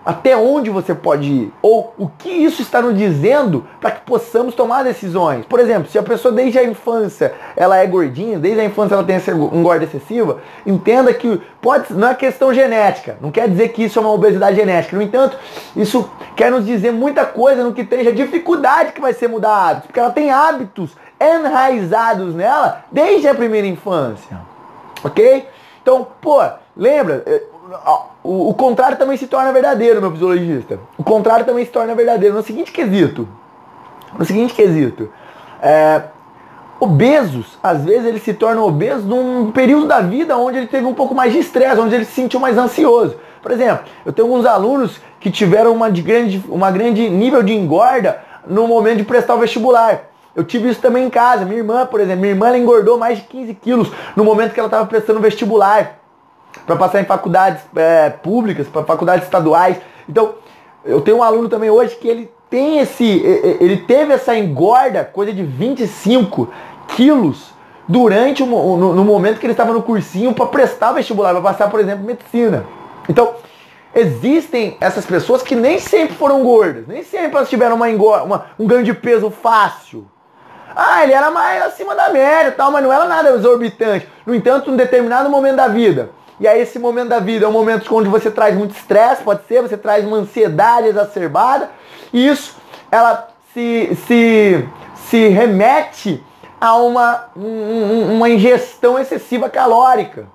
até 0.05 0.37
onde 0.37 0.71
você 0.71 0.95
pode 0.95 1.31
ir? 1.31 1.53
Ou 1.63 1.95
o 1.99 2.09
que 2.09 2.29
isso 2.29 2.63
está 2.63 2.83
nos 2.83 2.97
dizendo 2.97 3.67
para 3.81 3.93
que 3.93 4.01
possamos 4.01 4.55
tomar 4.55 4.83
decisões? 4.83 5.47
Por 5.47 5.61
exemplo, 5.61 5.91
se 5.91 5.99
a 5.99 6.03
pessoa 6.03 6.33
desde 6.33 6.59
a 6.59 6.65
infância 6.65 7.33
ela 7.57 7.77
é 7.77 7.87
gordinha, 7.87 8.39
desde 8.39 8.61
a 8.61 8.65
infância 8.65 8.95
ela 8.95 9.05
tem 9.05 9.17
essa 9.17 9.31
engorda 9.31 9.85
excessiva, 9.85 10.41
entenda 10.67 11.15
que 11.15 11.41
pode, 11.61 11.93
não 11.93 12.09
é 12.09 12.15
questão 12.15 12.53
genética, 12.53 13.17
não 13.21 13.31
quer 13.31 13.49
dizer 13.49 13.69
que 13.69 13.85
isso 13.85 13.99
é 13.99 14.03
uma 14.03 14.13
obesidade 14.13 14.57
genética. 14.57 14.97
No 14.97 15.03
entanto, 15.03 15.37
isso 15.77 16.11
quer 16.35 16.51
nos 16.51 16.67
dizer 16.67 16.93
muita 16.93 17.25
coisa 17.25 17.63
no 17.63 17.73
que 17.73 17.85
tem 17.85 18.07
a 18.07 18.13
dificuldade 18.13 18.93
que 18.93 19.01
vai 19.01 19.13
ser 19.13 19.29
mudar 19.29 19.83
porque 19.83 19.99
ela 19.99 20.11
tem 20.11 20.31
hábitos 20.31 20.97
enraizados 21.21 22.35
nela 22.35 22.85
desde 22.91 23.29
a 23.29 23.35
primeira 23.35 23.67
infância. 23.67 24.41
Ok? 25.05 25.47
Então, 25.81 26.07
pô, 26.21 26.41
lembra, 26.77 27.23
eh, 27.27 27.43
o, 28.23 28.51
o, 28.51 28.55
contrário 28.55 28.97
também 28.97 29.17
se 29.17 29.27
torna 29.27 29.53
verdadeiro, 29.53 30.01
meu 30.01 30.11
fisiologista. 30.11 30.79
O 30.99 31.05
contrário 31.05 31.45
também 31.45 31.65
se 31.65 31.71
torna 31.71 31.95
verdadeiro 31.95 32.35
no 32.35 32.43
seguinte 32.43 32.73
quesito. 32.73 33.29
No 34.19 34.25
seguinte 34.25 34.55
quesito. 34.55 35.11
É, 35.61 36.03
obesos, 36.81 37.59
às 37.63 37.85
vezes 37.85 38.07
ele 38.07 38.19
se 38.19 38.35
torna 38.35 38.63
obeso 38.63 39.07
num 39.07 39.53
período 39.53 39.87
da 39.87 40.01
vida 40.01 40.37
onde 40.37 40.59
ele 40.59 40.67
teve 40.67 40.85
um 40.85 40.95
pouco 40.95 41.15
mais 41.15 41.33
de 41.33 41.39
estresse, 41.39 41.81
onde 41.81 41.95
ele 41.95 42.05
se 42.05 42.13
sentiu 42.13 42.41
mais 42.41 42.59
ansioso. 42.59 43.17
Por 43.41 43.51
exemplo, 43.51 43.85
eu 44.05 44.13
tenho 44.13 44.29
alguns 44.29 44.45
alunos 44.45 45.01
que 45.21 45.31
tiveram 45.31 45.73
uma, 45.73 45.91
de 45.91 46.03
grande, 46.03 46.43
uma 46.49 46.71
grande 46.71 47.09
nível 47.09 47.43
de 47.43 47.53
engorda 47.53 48.21
no 48.47 48.67
momento 48.67 48.99
de 48.99 49.05
prestar 49.05 49.35
o 49.35 49.39
vestibular. 49.39 50.05
Eu 50.35 50.45
tive 50.45 50.71
isso 50.71 50.81
também 50.81 51.05
em 51.05 51.11
casa. 51.11 51.45
Minha 51.45 51.59
irmã, 51.59 51.87
por 51.87 52.01
exemplo, 52.01 52.21
minha 52.21 52.33
irmã 52.33 52.57
engordou 52.57 52.99
mais 52.99 53.19
de 53.19 53.25
15 53.25 53.55
quilos 53.55 53.93
no 54.17 54.25
momento 54.25 54.53
que 54.53 54.61
ela 54.61 54.67
estava 54.67 54.87
prestando 54.87 55.19
o 55.19 55.23
vestibular. 55.23 56.02
Para 56.67 56.77
passar 56.77 57.01
em 57.01 57.05
faculdades 57.05 57.63
é, 57.75 58.11
públicas, 58.11 58.67
para 58.69 58.85
faculdades 58.85 59.25
estaduais. 59.25 59.79
Então, 60.09 60.35
eu 60.85 61.01
tenho 61.01 61.19
um 61.19 61.23
aluno 61.23 61.49
também 61.49 61.71
hoje 61.71 61.97
que 61.97 62.09
ele 62.09 62.31
tem 62.51 62.81
esse, 62.81 63.05
ele 63.61 63.79
teve 63.79 64.13
essa 64.13 64.37
engorda, 64.37 65.05
coisa 65.05 65.33
de 65.33 65.43
25 65.43 66.51
quilos 66.89 67.53
durante 67.89 68.43
o, 68.43 68.47
no, 68.47 68.95
no 68.95 69.05
momento 69.05 69.39
que 69.39 69.47
ele 69.47 69.53
estava 69.53 69.73
no 69.73 69.83
cursinho 69.83 70.35
para 70.35 70.47
prestar 70.47 70.93
vestibular, 70.93 71.33
para 71.33 71.41
passar, 71.41 71.71
por 71.71 71.81
exemplo, 71.81 72.05
medicina. 72.05 72.65
Então, 73.09 73.35
existem 73.95 74.77
essas 74.81 75.05
pessoas 75.05 75.43
que 75.43 75.55
nem 75.55 75.79
sempre 75.79 76.15
foram 76.15 76.43
gordas, 76.43 76.87
nem 76.87 77.03
sempre 77.03 77.37
elas 77.37 77.49
tiveram 77.49 77.77
uma, 77.77 77.87
uma 78.23 78.47
um 78.59 78.67
ganho 78.67 78.85
de 78.85 78.95
peso 78.95 79.31
fácil. 79.31 80.07
Ah, 80.75 81.03
ele 81.03 81.13
era 81.13 81.31
mais 81.31 81.63
acima 81.63 81.95
da 81.95 82.11
média 82.11 82.53
tal, 82.53 82.71
mas 82.71 82.83
não 82.83 82.93
era 82.93 83.05
nada 83.05 83.31
exorbitante. 83.31 84.09
No 84.25 84.35
entanto, 84.35 84.71
em 84.71 84.77
determinado 84.77 85.29
momento 85.29 85.57
da 85.57 85.69
vida. 85.69 86.11
E 86.43 86.49
aí 86.49 86.61
esse 86.61 86.77
momento 86.77 87.11
da 87.11 87.21
vida 87.21 87.45
é 87.45 87.49
um 87.49 87.53
momento 87.53 87.95
onde 87.95 88.09
você 88.09 88.29
traz 88.29 88.57
muito 88.57 88.75
estresse, 88.75 89.23
pode 89.23 89.47
ser, 89.47 89.63
você 89.63 89.77
traz 89.77 90.05
uma 90.05 90.17
ansiedade 90.17 90.89
exacerbada. 90.89 91.71
E 92.13 92.27
isso, 92.27 92.57
ela 92.91 93.29
se, 93.55 93.97
se, 94.09 94.69
se 95.09 95.29
remete 95.29 96.21
a 96.61 96.75
uma, 96.75 97.27
um, 97.37 98.17
uma 98.17 98.29
ingestão 98.29 98.99
excessiva 98.99 99.49
calórica. 99.49 100.27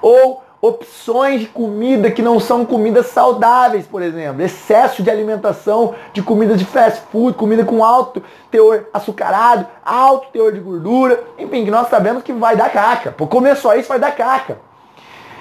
Ou 0.00 0.44
opções 0.62 1.40
de 1.40 1.46
comida 1.48 2.08
que 2.08 2.22
não 2.22 2.38
são 2.38 2.64
comidas 2.64 3.06
saudáveis, 3.06 3.84
por 3.84 4.00
exemplo, 4.00 4.40
excesso 4.42 5.02
de 5.02 5.10
alimentação 5.10 5.96
de 6.12 6.22
comidas 6.22 6.56
de 6.56 6.64
fast 6.66 7.02
food, 7.10 7.36
comida 7.36 7.64
com 7.64 7.82
alto 7.82 8.22
teor 8.48 8.84
açucarado, 8.92 9.66
alto 9.84 10.28
teor 10.32 10.52
de 10.52 10.60
gordura, 10.60 11.20
enfim, 11.36 11.64
que 11.64 11.70
nós 11.72 11.88
sabemos 11.88 12.22
que 12.22 12.32
vai 12.32 12.56
dar 12.56 12.70
caca. 12.70 13.10
Por 13.10 13.26
comer 13.26 13.56
só 13.56 13.74
isso 13.74 13.88
vai 13.88 13.98
dar 13.98 14.12
caca. 14.12 14.67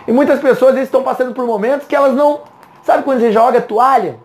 E 0.08 0.12
muitas 0.12 0.40
pessoas 0.40 0.76
eles 0.76 0.88
estão 0.88 1.04
passando 1.04 1.34
por 1.34 1.46
momentos 1.46 1.88
que 1.88 1.96
elas 1.96 2.14
não, 2.14 2.42
sabe 2.84 3.04
quando 3.04 3.20
você 3.20 3.32
joga 3.32 3.62
toalha? 3.62 4.18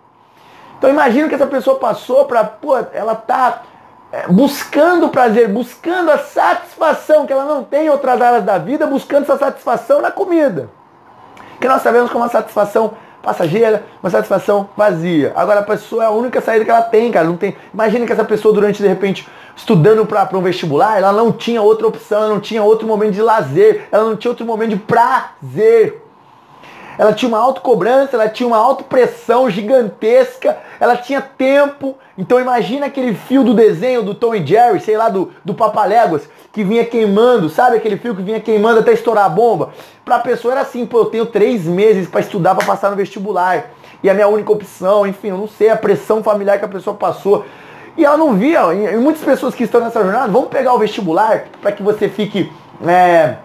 Então 0.78 0.88
imagina 0.88 1.28
que 1.28 1.34
essa 1.34 1.46
pessoa 1.46 1.78
passou 1.78 2.24
para, 2.24 2.44
pô, 2.44 2.76
ela 2.92 3.14
tá 3.14 3.62
é, 4.12 4.26
buscando 4.28 5.08
prazer, 5.08 5.48
buscando 5.48 6.10
a 6.10 6.18
satisfação 6.18 7.26
que 7.26 7.32
ela 7.32 7.44
não 7.44 7.64
tem 7.64 7.86
em 7.86 7.90
outras 7.90 8.20
áreas 8.20 8.44
da 8.44 8.58
vida, 8.58 8.86
buscando 8.86 9.24
essa 9.24 9.36
satisfação 9.36 10.00
na 10.00 10.10
comida 10.10 10.68
que 11.62 11.68
nós 11.68 11.80
sabemos 11.80 12.10
que 12.10 12.16
é 12.16 12.20
uma 12.20 12.28
satisfação 12.28 12.94
passageira, 13.22 13.84
uma 14.02 14.10
satisfação 14.10 14.68
vazia. 14.76 15.32
Agora 15.36 15.60
a 15.60 15.62
pessoa 15.62 16.04
é 16.04 16.06
a 16.06 16.10
única 16.10 16.40
saída 16.40 16.64
que 16.64 16.70
ela 16.70 16.82
tem, 16.82 17.10
cara. 17.10 17.26
Não 17.26 17.36
tem. 17.36 17.56
Imagina 17.72 18.04
que 18.04 18.12
essa 18.12 18.24
pessoa 18.24 18.52
durante 18.52 18.82
de 18.82 18.88
repente 18.88 19.26
estudando 19.56 20.04
para 20.06 20.36
um 20.36 20.42
vestibular, 20.42 20.98
ela 20.98 21.12
não 21.12 21.30
tinha 21.30 21.60
outra 21.60 21.86
opção, 21.86 22.22
ela 22.22 22.28
não 22.28 22.40
tinha 22.40 22.62
outro 22.62 22.86
momento 22.86 23.12
de 23.12 23.22
lazer, 23.22 23.86
ela 23.92 24.04
não 24.04 24.16
tinha 24.16 24.30
outro 24.30 24.46
momento 24.46 24.70
de 24.70 24.76
prazer 24.76 26.01
ela 26.98 27.12
tinha 27.12 27.28
uma 27.28 27.38
autocobrança, 27.38 28.16
ela 28.16 28.28
tinha 28.28 28.46
uma 28.46 28.58
autopressão 28.58 29.48
gigantesca, 29.48 30.58
ela 30.78 30.96
tinha 30.96 31.20
tempo. 31.20 31.96
Então 32.16 32.40
imagina 32.40 32.86
aquele 32.86 33.14
fio 33.14 33.42
do 33.42 33.54
desenho 33.54 34.02
do 34.02 34.14
Tom 34.14 34.34
e 34.34 34.46
Jerry, 34.46 34.80
sei 34.80 34.96
lá, 34.96 35.08
do, 35.08 35.32
do 35.44 35.54
Papaléguas, 35.54 36.28
que 36.52 36.62
vinha 36.62 36.84
queimando, 36.84 37.48
sabe 37.48 37.76
aquele 37.76 37.96
fio 37.96 38.14
que 38.14 38.22
vinha 38.22 38.40
queimando 38.40 38.80
até 38.80 38.92
estourar 38.92 39.24
a 39.24 39.28
bomba? 39.28 39.70
Pra 40.04 40.18
pessoa 40.18 40.52
era 40.52 40.60
assim, 40.60 40.84
pô, 40.84 40.98
eu 40.98 41.06
tenho 41.06 41.26
três 41.26 41.64
meses 41.64 42.08
para 42.08 42.20
estudar 42.20 42.54
para 42.54 42.66
passar 42.66 42.90
no 42.90 42.96
vestibular. 42.96 43.70
E 44.02 44.10
a 44.10 44.14
minha 44.14 44.28
única 44.28 44.52
opção, 44.52 45.06
enfim, 45.06 45.28
eu 45.28 45.38
não 45.38 45.48
sei, 45.48 45.70
a 45.70 45.76
pressão 45.76 46.22
familiar 46.22 46.58
que 46.58 46.64
a 46.64 46.68
pessoa 46.68 46.94
passou. 46.94 47.44
E 47.96 48.04
ela 48.04 48.16
não 48.16 48.34
via, 48.34 48.60
e 48.72 48.96
muitas 48.96 49.22
pessoas 49.22 49.54
que 49.54 49.64
estão 49.64 49.80
nessa 49.80 50.02
jornada, 50.02 50.32
vamos 50.32 50.48
pegar 50.48 50.74
o 50.74 50.78
vestibular 50.78 51.44
para 51.60 51.72
que 51.72 51.82
você 51.82 52.08
fique. 52.08 52.50
É, 52.86 53.36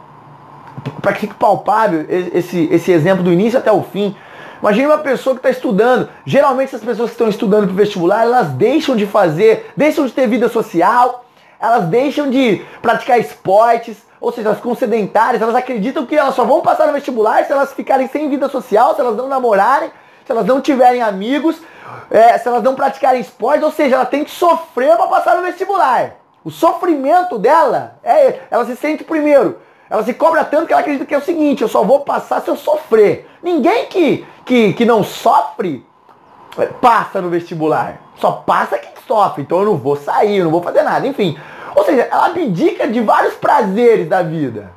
para 1.02 1.14
que 1.14 1.22
fique 1.22 1.36
palpável 1.36 2.06
esse, 2.10 2.68
esse 2.72 2.92
exemplo 2.92 3.24
do 3.24 3.32
início 3.32 3.58
até 3.58 3.72
o 3.72 3.84
fim. 3.84 4.16
Imagine 4.62 4.88
uma 4.88 4.98
pessoa 4.98 5.36
que 5.36 5.40
está 5.40 5.50
estudando. 5.50 6.10
Geralmente 6.26 6.70
essas 6.70 6.84
pessoas 6.84 7.10
que 7.10 7.14
estão 7.14 7.30
estudando 7.30 7.66
para 7.66 7.74
o 7.74 7.76
vestibular, 7.76 8.24
elas 8.24 8.50
deixam 8.50 8.96
de 8.96 9.06
fazer, 9.06 9.72
deixam 9.76 10.06
de 10.06 10.12
ter 10.12 10.28
vida 10.28 10.50
social, 10.50 11.26
elas 11.60 11.86
deixam 11.86 12.30
de 12.30 12.64
praticar 12.82 13.20
esportes, 13.20 13.98
ou 14.20 14.32
seja, 14.32 14.50
elas 14.50 14.58
ficam 14.58 14.76
sedentárias, 14.76 15.42
elas 15.42 15.56
acreditam 15.56 16.06
que 16.06 16.16
elas 16.16 16.36
só 16.36 16.44
vão 16.44 16.62
passar 16.62 16.88
no 16.88 16.94
vestibular 16.94 17.46
se 17.46 17.52
elas 17.52 17.74
ficarem 17.74 18.08
sem 18.08 18.30
vida 18.30 18.50
social, 18.50 18.96
se 18.96 19.02
elas 19.02 19.16
não 19.16 19.28
namorarem, 19.28 19.92
se 20.26 20.32
elas 20.32 20.46
não 20.46 20.60
tiverem 20.60 21.02
amigos, 21.02 21.62
é, 22.10 22.38
se 22.38 22.48
elas 22.48 22.64
não 22.64 22.76
praticarem 22.76 23.22
esportes, 23.22 23.64
ou 23.64 23.72
seja, 23.72 23.96
ela 23.96 24.06
tem 24.06 24.24
que 24.24 24.32
sofrer 24.32 24.96
para 24.98 25.08
passar 25.08 25.36
no 25.36 25.44
vestibular. 25.44 26.16
O 26.44 26.50
sofrimento 26.50 27.38
dela, 27.38 28.00
é, 28.04 28.40
ela 28.50 28.66
se 28.66 28.76
sente 28.76 29.04
primeiro 29.04 29.60
ela 29.90 30.04
se 30.04 30.14
cobra 30.14 30.44
tanto 30.44 30.68
que 30.68 30.74
ela 30.74 30.82
acredita 30.82 31.06
que 31.06 31.14
é 31.14 31.18
o 31.18 31.24
seguinte, 31.24 31.62
eu 31.62 31.68
só 31.68 31.84
vou 31.84 32.02
passar 32.02 32.42
se 32.42 32.50
eu 32.50 32.56
sofrer. 32.56 33.30
Ninguém 33.42 33.86
que, 33.86 34.26
que, 34.46 34.74
que 34.74 34.86
não 34.86 35.04
sofre 35.04 35.86
é, 36.58 36.66
passa 36.66 37.22
no 37.22 37.30
vestibular. 37.30 38.02
Só 38.16 38.32
passa 38.32 38.78
quem 38.78 38.92
sofre. 39.08 39.44
Então 39.44 39.60
eu 39.60 39.66
não 39.66 39.78
vou 39.78 39.96
sair, 39.96 40.38
eu 40.38 40.46
não 40.46 40.52
vou 40.52 40.62
fazer 40.62 40.84
nada. 40.84 41.08
Enfim. 41.08 41.38
Ou 41.76 41.86
seja, 41.86 42.08
ela 42.12 42.26
abdica 42.26 42.88
de 42.88 43.00
vários 43.00 43.36
prazeres 43.36 44.10
da 44.10 44.22
vida. 44.22 44.72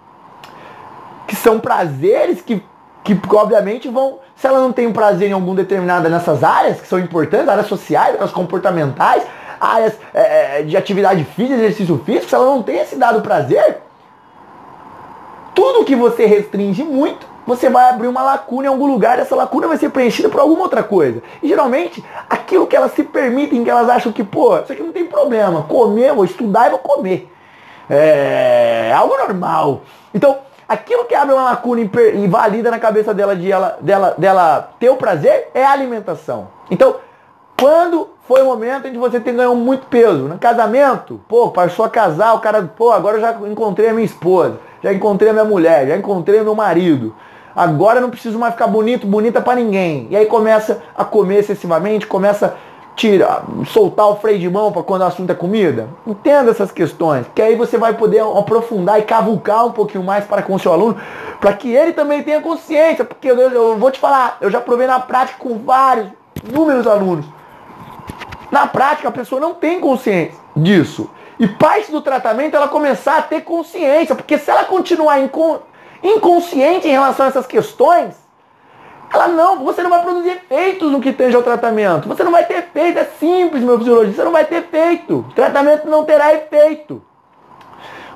Que 1.26 1.34
são 1.34 1.58
prazeres 1.58 2.42
que, 2.42 2.62
que 3.02 3.18
obviamente 3.34 3.88
vão. 3.88 4.18
Se 4.36 4.46
ela 4.46 4.60
não 4.60 4.72
tem 4.72 4.86
um 4.86 4.92
prazer 4.92 5.28
em 5.30 5.32
algum 5.32 5.54
determinada 5.54 6.08
nessas 6.08 6.44
áreas, 6.44 6.80
que 6.80 6.86
são 6.86 6.98
importantes, 6.98 7.48
áreas 7.48 7.66
sociais, 7.66 8.14
áreas 8.14 8.30
comportamentais, 8.30 9.22
áreas 9.60 9.94
é, 10.14 10.62
de 10.62 10.76
atividade 10.76 11.24
física, 11.24 11.54
exercício 11.54 12.02
físico, 12.04 12.28
se 12.28 12.34
ela 12.34 12.46
não 12.46 12.62
tem 12.62 12.78
esse 12.78 12.96
dado 12.96 13.20
prazer, 13.20 13.78
tudo 15.60 15.84
que 15.84 15.94
você 15.94 16.24
restringe 16.24 16.82
muito, 16.82 17.26
você 17.46 17.68
vai 17.68 17.90
abrir 17.90 18.08
uma 18.08 18.22
lacuna 18.22 18.64
em 18.64 18.70
algum 18.70 18.86
lugar, 18.86 19.18
essa 19.18 19.36
lacuna 19.36 19.68
vai 19.68 19.76
ser 19.76 19.90
preenchida 19.90 20.30
por 20.30 20.40
alguma 20.40 20.62
outra 20.62 20.82
coisa. 20.82 21.22
E 21.42 21.48
geralmente, 21.48 22.02
aquilo 22.30 22.66
que 22.66 22.74
elas 22.74 22.92
se 22.92 23.02
permitem, 23.02 23.62
que 23.62 23.68
elas 23.68 23.86
acham 23.86 24.10
que, 24.10 24.24
pô, 24.24 24.56
isso 24.56 24.72
aqui 24.72 24.82
não 24.82 24.90
tem 24.90 25.04
problema, 25.04 25.64
comer, 25.64 26.14
vou 26.14 26.24
estudar 26.24 26.68
e 26.68 26.70
vou 26.70 26.78
comer. 26.78 27.30
É 27.90 28.90
algo 28.96 29.14
normal. 29.18 29.82
Então, 30.14 30.38
aquilo 30.66 31.04
que 31.04 31.14
abre 31.14 31.34
uma 31.34 31.44
lacuna 31.44 31.82
e 31.82 32.26
valida 32.26 32.70
na 32.70 32.78
cabeça 32.78 33.12
dela 33.12 33.36
de 33.36 33.52
ela, 33.52 33.76
dela, 33.82 34.14
dela 34.16 34.70
ter 34.80 34.88
o 34.88 34.96
prazer 34.96 35.50
é 35.52 35.62
a 35.62 35.72
alimentação. 35.72 36.48
Então, 36.70 36.96
quando 37.60 38.08
foi 38.26 38.40
o 38.40 38.46
momento 38.46 38.88
em 38.88 38.92
que 38.92 38.98
você 38.98 39.20
tem 39.20 39.36
ganhado 39.36 39.56
muito 39.56 39.84
peso? 39.88 40.22
No 40.22 40.38
casamento? 40.38 41.20
Pô, 41.28 41.50
passou 41.50 41.84
a 41.84 41.90
casar, 41.90 42.32
o 42.32 42.40
cara, 42.40 42.62
pô, 42.62 42.92
agora 42.92 43.18
eu 43.18 43.20
já 43.20 43.32
encontrei 43.46 43.90
a 43.90 43.92
minha 43.92 44.06
esposa 44.06 44.69
já 44.82 44.92
encontrei 44.92 45.30
a 45.30 45.32
minha 45.32 45.44
mulher, 45.44 45.86
já 45.86 45.96
encontrei 45.96 46.40
o 46.40 46.44
meu 46.44 46.54
marido. 46.54 47.14
Agora 47.54 47.98
eu 47.98 48.02
não 48.02 48.10
preciso 48.10 48.38
mais 48.38 48.54
ficar 48.54 48.68
bonito, 48.68 49.06
bonita 49.06 49.40
para 49.40 49.56
ninguém. 49.60 50.06
E 50.10 50.16
aí 50.16 50.26
começa 50.26 50.82
a 50.96 51.04
comer 51.04 51.40
excessivamente, 51.40 52.06
começa 52.06 52.46
a 52.46 52.70
tirar, 52.94 53.44
soltar 53.66 54.08
o 54.08 54.16
freio 54.16 54.38
de 54.38 54.48
mão 54.48 54.70
para 54.70 54.82
quando 54.82 55.02
o 55.02 55.06
assunto 55.06 55.30
é 55.30 55.34
comida. 55.34 55.88
Entenda 56.06 56.50
essas 56.50 56.70
questões, 56.70 57.26
que 57.34 57.42
aí 57.42 57.56
você 57.56 57.78
vai 57.78 57.94
poder 57.94 58.20
aprofundar 58.20 58.98
e 58.98 59.02
cavucar 59.02 59.66
um 59.66 59.72
pouquinho 59.72 60.04
mais 60.04 60.24
para 60.24 60.42
com 60.42 60.54
o 60.54 60.58
seu 60.58 60.72
aluno, 60.72 60.96
para 61.40 61.52
que 61.52 61.72
ele 61.72 61.92
também 61.92 62.22
tenha 62.22 62.40
consciência, 62.40 63.04
porque 63.04 63.30
eu, 63.30 63.38
eu 63.38 63.78
vou 63.78 63.90
te 63.90 63.98
falar, 63.98 64.36
eu 64.40 64.50
já 64.50 64.60
provei 64.60 64.86
na 64.86 65.00
prática 65.00 65.38
com 65.38 65.58
vários, 65.58 66.08
inúmeros 66.48 66.86
alunos. 66.86 67.24
Na 68.50 68.66
prática 68.66 69.08
a 69.08 69.12
pessoa 69.12 69.40
não 69.40 69.54
tem 69.54 69.80
consciência 69.80 70.38
disso. 70.54 71.08
E 71.40 71.48
parte 71.48 71.90
do 71.90 72.02
tratamento 72.02 72.52
é 72.52 72.58
ela 72.58 72.68
começar 72.68 73.16
a 73.16 73.22
ter 73.22 73.40
consciência, 73.40 74.14
porque 74.14 74.36
se 74.36 74.50
ela 74.50 74.64
continuar 74.64 75.18
inconsciente 76.02 76.86
em 76.86 76.90
relação 76.90 77.24
a 77.24 77.30
essas 77.30 77.46
questões, 77.46 78.14
ela 79.10 79.26
não, 79.26 79.64
você 79.64 79.82
não 79.82 79.88
vai 79.88 80.02
produzir 80.02 80.32
efeitos 80.32 80.92
no 80.92 81.00
que 81.00 81.14
tange 81.14 81.34
ao 81.34 81.42
tratamento. 81.42 82.06
Você 82.06 82.22
não 82.22 82.30
vai 82.30 82.44
ter 82.44 82.58
efeito, 82.58 82.98
é 82.98 83.04
simples, 83.04 83.64
meu 83.64 83.78
fisiologista, 83.78 84.16
você 84.16 84.24
não 84.24 84.32
vai 84.32 84.44
ter 84.44 84.56
efeito. 84.56 85.24
O 85.30 85.32
tratamento 85.32 85.88
não 85.88 86.04
terá 86.04 86.34
efeito. 86.34 87.02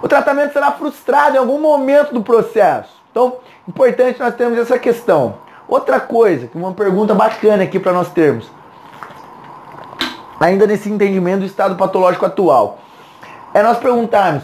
O 0.02 0.06
tratamento 0.06 0.52
será 0.52 0.72
frustrado 0.72 1.36
em 1.36 1.38
algum 1.38 1.58
momento 1.58 2.12
do 2.12 2.22
processo. 2.22 2.92
Então, 3.10 3.38
importante 3.66 4.20
nós 4.20 4.34
termos 4.34 4.58
essa 4.58 4.78
questão. 4.78 5.38
Outra 5.66 5.98
coisa, 5.98 6.50
uma 6.54 6.74
pergunta 6.74 7.14
bacana 7.14 7.62
aqui 7.62 7.80
para 7.80 7.94
nós 7.94 8.10
termos. 8.10 8.50
Ainda 10.38 10.66
nesse 10.66 10.90
entendimento 10.90 11.40
do 11.40 11.46
estado 11.46 11.74
patológico 11.74 12.26
atual 12.26 12.83
é 13.54 13.62
nós 13.62 13.78
perguntarmos 13.78 14.42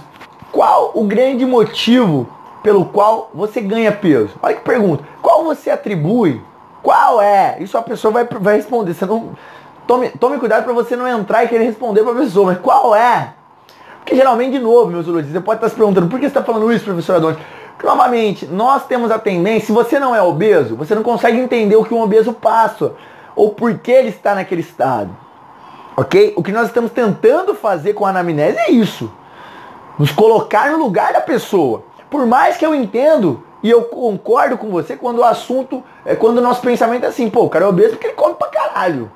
qual 0.53 0.93
o 0.95 1.05
grande 1.05 1.45
motivo 1.45 2.29
pelo 2.63 2.85
qual 2.85 3.31
você 3.35 3.61
ganha 3.61 3.91
peso. 3.91 4.31
Olha 4.41 4.55
que 4.55 4.63
pergunta. 4.63 5.05
Qual 5.21 5.45
você 5.45 5.71
atribui? 5.71 6.41
Qual 6.83 7.21
é? 7.21 7.57
Isso 7.61 7.77
a 7.77 7.83
pessoa 7.83 8.13
vai, 8.13 8.25
vai 8.25 8.57
responder. 8.57 8.95
Você 8.95 9.05
não 9.05 9.31
tome, 9.87 10.11
tome 10.11 10.39
cuidado 10.39 10.65
para 10.65 10.73
você 10.73 10.95
não 10.95 11.09
entrar 11.09 11.45
e 11.45 11.49
querer 11.49 11.65
responder 11.65 12.03
para 12.03 12.13
a 12.13 12.17
pessoa. 12.17 12.53
Mas 12.53 12.59
qual 12.59 12.95
é? 12.95 13.35
Porque 13.99 14.15
geralmente, 14.15 14.53
de 14.53 14.59
novo, 14.61 14.91
meus 14.91 15.07
alunos, 15.07 15.27
você 15.27 15.41
pode 15.41 15.59
estar 15.59 15.69
se 15.69 15.75
perguntando 15.75 16.09
por 16.09 16.19
que 16.19 16.27
você 16.27 16.29
está 16.29 16.43
falando 16.43 16.73
isso, 16.73 16.85
professor 16.85 17.17
Adonis? 17.17 17.39
Porque, 17.73 17.87
novamente, 17.87 18.47
nós 18.47 18.87
temos 18.87 19.11
a 19.11 19.19
tendência, 19.19 19.67
se 19.67 19.73
você 19.73 19.99
não 19.99 20.15
é 20.15 20.23
obeso, 20.23 20.77
você 20.77 20.95
não 20.95 21.03
consegue 21.03 21.39
entender 21.39 21.77
o 21.77 21.85
que 21.85 21.95
um 21.95 22.01
obeso 22.01 22.33
passa 22.33 22.93
ou 23.35 23.51
por 23.51 23.79
que 23.79 23.91
ele 23.91 24.09
está 24.09 24.35
naquele 24.35 24.61
estado. 24.61 25.11
Ok? 26.01 26.33
O 26.35 26.43
que 26.43 26.51
nós 26.51 26.69
estamos 26.69 26.93
tentando 26.93 27.55
fazer 27.55 27.93
com 27.93 28.07
a 28.07 28.09
anamnese 28.09 28.57
é 28.57 28.71
isso. 28.71 29.13
Nos 29.99 30.11
colocar 30.11 30.71
no 30.71 30.79
lugar 30.79 31.13
da 31.13 31.21
pessoa. 31.21 31.85
Por 32.09 32.25
mais 32.25 32.57
que 32.57 32.65
eu 32.65 32.75
entendo 32.75 33.45
E 33.63 33.69
eu 33.69 33.83
concordo 33.83 34.57
com 34.57 34.71
você 34.71 34.97
quando 34.97 35.19
o 35.19 35.25
assunto, 35.25 35.85
é 36.03 36.17
quando 36.17 36.39
o 36.39 36.41
nosso 36.41 36.63
pensamento 36.63 37.05
é 37.05 37.09
assim, 37.09 37.29
pô, 37.29 37.43
o 37.43 37.51
cara 37.51 37.67
é 37.67 37.69
obeso 37.69 37.91
porque 37.91 38.07
ele 38.07 38.15
come 38.15 38.35
pra 38.35 38.49
caralho. 38.49 39.13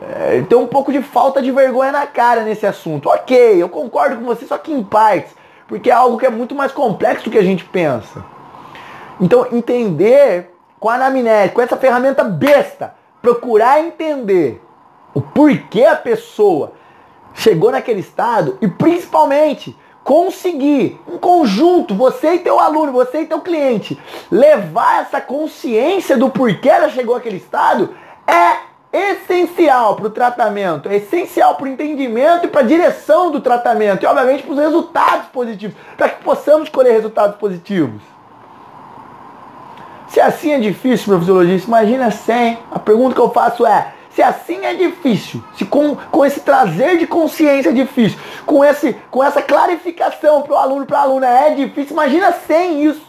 É, 0.00 0.40
tem 0.48 0.56
um 0.56 0.68
pouco 0.68 0.92
de 0.92 1.02
falta 1.02 1.42
de 1.42 1.50
vergonha 1.50 1.90
na 1.90 2.06
cara 2.06 2.42
nesse 2.42 2.64
assunto. 2.64 3.08
Ok, 3.08 3.60
eu 3.60 3.68
concordo 3.68 4.18
com 4.18 4.24
você, 4.24 4.46
só 4.46 4.56
que 4.56 4.72
em 4.72 4.84
partes. 4.84 5.34
Porque 5.66 5.90
é 5.90 5.92
algo 5.92 6.16
que 6.16 6.26
é 6.26 6.30
muito 6.30 6.54
mais 6.54 6.70
complexo 6.70 7.24
do 7.24 7.32
que 7.32 7.38
a 7.38 7.42
gente 7.42 7.64
pensa. 7.64 8.24
Então, 9.20 9.48
entender 9.50 10.54
com 10.78 10.88
a 10.88 10.94
anamnese, 10.94 11.52
com 11.52 11.60
essa 11.60 11.76
ferramenta 11.76 12.22
besta, 12.22 12.94
procurar 13.20 13.80
entender 13.80 14.62
o 15.20 15.22
porquê 15.22 15.84
a 15.84 15.94
pessoa 15.94 16.72
chegou 17.34 17.70
naquele 17.70 18.00
estado 18.00 18.56
e 18.60 18.66
principalmente 18.66 19.76
conseguir, 20.02 20.98
em 21.06 21.18
conjunto, 21.18 21.94
você 21.94 22.34
e 22.34 22.38
teu 22.38 22.58
aluno, 22.58 22.90
você 22.90 23.20
e 23.20 23.26
teu 23.26 23.40
cliente, 23.40 24.00
levar 24.30 25.02
essa 25.02 25.20
consciência 25.20 26.16
do 26.16 26.30
porquê 26.30 26.70
ela 26.70 26.88
chegou 26.88 27.14
àquele 27.14 27.36
estado 27.36 27.94
é 28.26 28.70
essencial 28.92 29.94
para 29.94 30.06
o 30.06 30.10
tratamento, 30.10 30.88
é 30.88 30.96
essencial 30.96 31.54
para 31.54 31.66
o 31.66 31.68
entendimento 31.68 32.46
e 32.46 32.48
para 32.48 32.62
a 32.62 32.64
direção 32.64 33.30
do 33.30 33.40
tratamento 33.40 34.02
e 34.02 34.06
obviamente 34.06 34.42
para 34.42 34.52
os 34.52 34.58
resultados 34.58 35.26
positivos, 35.28 35.76
para 35.96 36.08
que 36.08 36.24
possamos 36.24 36.68
colher 36.70 36.94
resultados 36.94 37.36
positivos. 37.36 38.02
Se 40.08 40.20
assim 40.20 40.52
é 40.52 40.58
difícil 40.58 41.14
o 41.14 41.20
fisiologista, 41.20 41.68
imagina 41.68 42.10
sem. 42.10 42.58
A 42.68 42.80
pergunta 42.80 43.14
que 43.14 43.20
eu 43.20 43.30
faço 43.30 43.64
é, 43.64 43.94
se 44.14 44.22
assim 44.22 44.64
é 44.64 44.74
difícil, 44.74 45.42
se 45.56 45.64
com, 45.64 45.94
com 45.94 46.24
esse 46.24 46.40
trazer 46.40 46.98
de 46.98 47.06
consciência 47.06 47.70
é 47.70 47.72
difícil, 47.72 48.18
com, 48.44 48.64
esse, 48.64 48.94
com 49.10 49.22
essa 49.22 49.40
clarificação 49.40 50.42
para 50.42 50.52
o 50.52 50.56
aluno, 50.56 50.84
para 50.84 50.98
a 50.98 51.02
aluna 51.02 51.26
é 51.26 51.54
difícil, 51.54 51.92
imagina 51.92 52.32
sem 52.32 52.84
isso. 52.84 53.08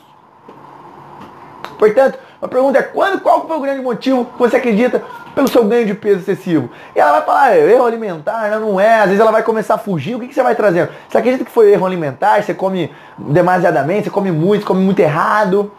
Portanto, 1.78 2.20
a 2.40 2.48
pergunta 2.48 2.78
é 2.78 2.84
quando, 2.84 3.20
qual 3.22 3.48
foi 3.48 3.58
o 3.58 3.60
grande 3.60 3.82
motivo 3.82 4.26
que 4.26 4.38
você 4.38 4.58
acredita 4.58 5.04
pelo 5.34 5.48
seu 5.48 5.64
ganho 5.64 5.86
de 5.88 5.96
peso 5.96 6.20
excessivo? 6.20 6.70
E 6.96 7.00
ela 7.00 7.14
vai 7.14 7.22
falar, 7.22 7.56
é, 7.56 7.72
erro 7.72 7.86
alimentar, 7.86 8.52
não, 8.52 8.60
não 8.60 8.80
é, 8.80 9.00
às 9.00 9.06
vezes 9.06 9.20
ela 9.20 9.32
vai 9.32 9.42
começar 9.42 9.76
a 9.76 9.78
fugir, 9.80 10.16
o 10.16 10.20
que, 10.20 10.28
que 10.28 10.34
você 10.36 10.44
vai 10.44 10.54
trazendo? 10.54 10.90
Você 11.10 11.18
acredita 11.18 11.44
que 11.44 11.52
foi 11.52 11.72
erro 11.72 11.86
alimentar, 11.86 12.44
você 12.44 12.54
come 12.54 12.92
demasiadamente, 13.18 14.04
você 14.04 14.10
come 14.12 14.32
muito, 14.32 14.62
você 14.62 14.68
come 14.68 14.84
muito 14.84 15.00
errado? 15.00 15.72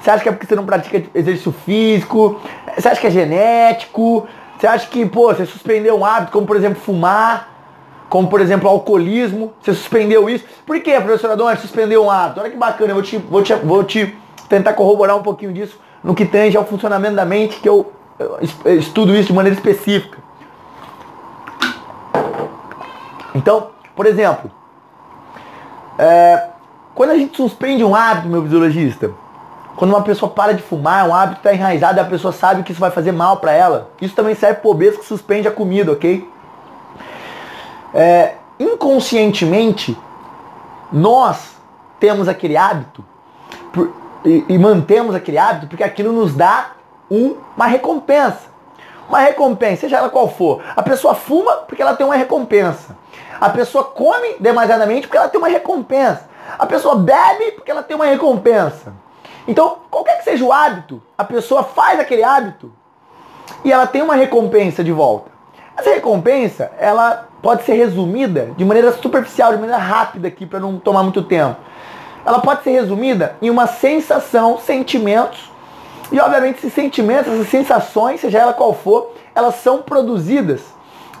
Você 0.00 0.10
acha 0.10 0.22
que 0.22 0.28
é 0.28 0.32
porque 0.32 0.46
você 0.46 0.54
não 0.54 0.66
pratica 0.66 1.02
exercício 1.14 1.52
físico? 1.64 2.40
Você 2.76 2.88
acha 2.88 3.00
que 3.00 3.06
é 3.06 3.10
genético? 3.10 4.26
Você 4.62 4.68
acha 4.68 4.86
que, 4.86 5.04
pô, 5.04 5.26
você 5.34 5.44
suspendeu 5.44 5.98
um 5.98 6.04
hábito, 6.04 6.30
como 6.30 6.46
por 6.46 6.54
exemplo 6.54 6.80
fumar, 6.80 7.48
como 8.08 8.28
por 8.28 8.40
exemplo 8.40 8.68
alcoolismo, 8.68 9.52
você 9.60 9.74
suspendeu 9.74 10.30
isso. 10.30 10.44
Por 10.64 10.78
que, 10.78 10.92
professora 11.00 11.36
Dona, 11.36 11.56
suspendeu 11.56 12.04
um 12.04 12.08
hábito? 12.08 12.40
Olha 12.40 12.48
que 12.48 12.56
bacana, 12.56 12.92
eu 12.92 12.94
vou 12.94 13.02
te, 13.02 13.16
vou, 13.18 13.42
te, 13.42 13.54
vou 13.54 13.82
te 13.82 14.16
tentar 14.48 14.74
corroborar 14.74 15.16
um 15.16 15.22
pouquinho 15.22 15.52
disso 15.52 15.76
no 16.00 16.14
que 16.14 16.24
tange 16.24 16.56
ao 16.56 16.64
funcionamento 16.64 17.16
da 17.16 17.24
mente, 17.24 17.58
que 17.58 17.68
eu, 17.68 17.92
eu 18.64 18.78
estudo 18.78 19.12
isso 19.16 19.26
de 19.26 19.32
maneira 19.32 19.58
específica. 19.58 20.18
Então, 23.34 23.70
por 23.96 24.06
exemplo, 24.06 24.48
é, 25.98 26.50
quando 26.94 27.10
a 27.10 27.18
gente 27.18 27.36
suspende 27.36 27.82
um 27.82 27.96
hábito, 27.96 28.28
meu 28.28 28.44
fisiologista, 28.44 29.10
quando 29.76 29.92
uma 29.92 30.02
pessoa 30.02 30.30
para 30.30 30.52
de 30.52 30.62
fumar, 30.62 31.08
um 31.08 31.14
hábito 31.14 31.38
está 31.38 31.54
enraizado 31.54 31.98
e 31.98 32.00
a 32.00 32.04
pessoa 32.04 32.32
sabe 32.32 32.62
que 32.62 32.72
isso 32.72 32.80
vai 32.80 32.90
fazer 32.90 33.12
mal 33.12 33.38
para 33.38 33.52
ela. 33.52 33.90
Isso 34.00 34.14
também 34.14 34.34
serve 34.34 34.60
para 34.60 34.70
obeso 34.70 34.98
que 34.98 35.04
suspende 35.04 35.48
a 35.48 35.50
comida, 35.50 35.92
ok? 35.92 36.28
É, 37.94 38.34
inconscientemente, 38.58 39.96
nós 40.92 41.56
temos 41.98 42.28
aquele 42.28 42.56
hábito 42.56 43.04
por, 43.72 43.92
e, 44.24 44.44
e, 44.48 44.58
mantemos 44.58 45.14
aquele 45.14 45.38
hábito 45.38 45.66
porque 45.66 45.82
aquilo 45.82 46.12
nos 46.12 46.34
dá 46.34 46.72
um, 47.10 47.36
uma 47.56 47.66
recompensa. 47.66 48.52
Uma 49.08 49.18
recompensa, 49.18 49.82
seja 49.82 49.98
ela 49.98 50.08
qual 50.08 50.28
for. 50.28 50.62
A 50.76 50.82
pessoa 50.82 51.14
fuma 51.14 51.52
porque 51.66 51.82
ela 51.82 51.94
tem 51.94 52.06
uma 52.06 52.14
recompensa. 52.14 52.96
A 53.40 53.50
pessoa 53.50 53.84
come 53.84 54.36
demasiadamente 54.38 55.06
porque 55.06 55.16
ela 55.16 55.28
tem 55.28 55.38
uma 55.38 55.48
recompensa. 55.48 56.28
A 56.58 56.66
pessoa 56.66 56.94
bebe 56.94 57.52
porque 57.52 57.70
ela 57.70 57.82
tem 57.82 57.96
uma 57.96 58.06
recompensa. 58.06 58.92
Então, 59.46 59.78
qualquer 59.90 60.18
que 60.18 60.24
seja 60.24 60.44
o 60.44 60.52
hábito, 60.52 61.02
a 61.16 61.24
pessoa 61.24 61.64
faz 61.64 61.98
aquele 61.98 62.22
hábito 62.22 62.72
e 63.64 63.72
ela 63.72 63.86
tem 63.86 64.02
uma 64.02 64.14
recompensa 64.14 64.84
de 64.84 64.92
volta. 64.92 65.30
Essa 65.76 65.90
recompensa, 65.90 66.70
ela 66.78 67.28
pode 67.40 67.64
ser 67.64 67.74
resumida 67.74 68.50
de 68.56 68.64
maneira 68.64 68.92
superficial, 68.92 69.52
de 69.52 69.58
maneira 69.58 69.78
rápida 69.78 70.28
aqui 70.28 70.46
para 70.46 70.60
não 70.60 70.78
tomar 70.78 71.02
muito 71.02 71.22
tempo. 71.22 71.56
Ela 72.24 72.38
pode 72.38 72.62
ser 72.62 72.70
resumida 72.70 73.36
em 73.42 73.50
uma 73.50 73.66
sensação, 73.66 74.58
sentimentos, 74.58 75.50
e 76.12 76.20
obviamente 76.20 76.58
esses 76.58 76.72
sentimentos, 76.72 77.32
essas 77.32 77.48
sensações, 77.48 78.20
seja 78.20 78.38
ela 78.38 78.52
qual 78.52 78.74
for, 78.74 79.12
elas 79.34 79.56
são 79.56 79.82
produzidas 79.82 80.60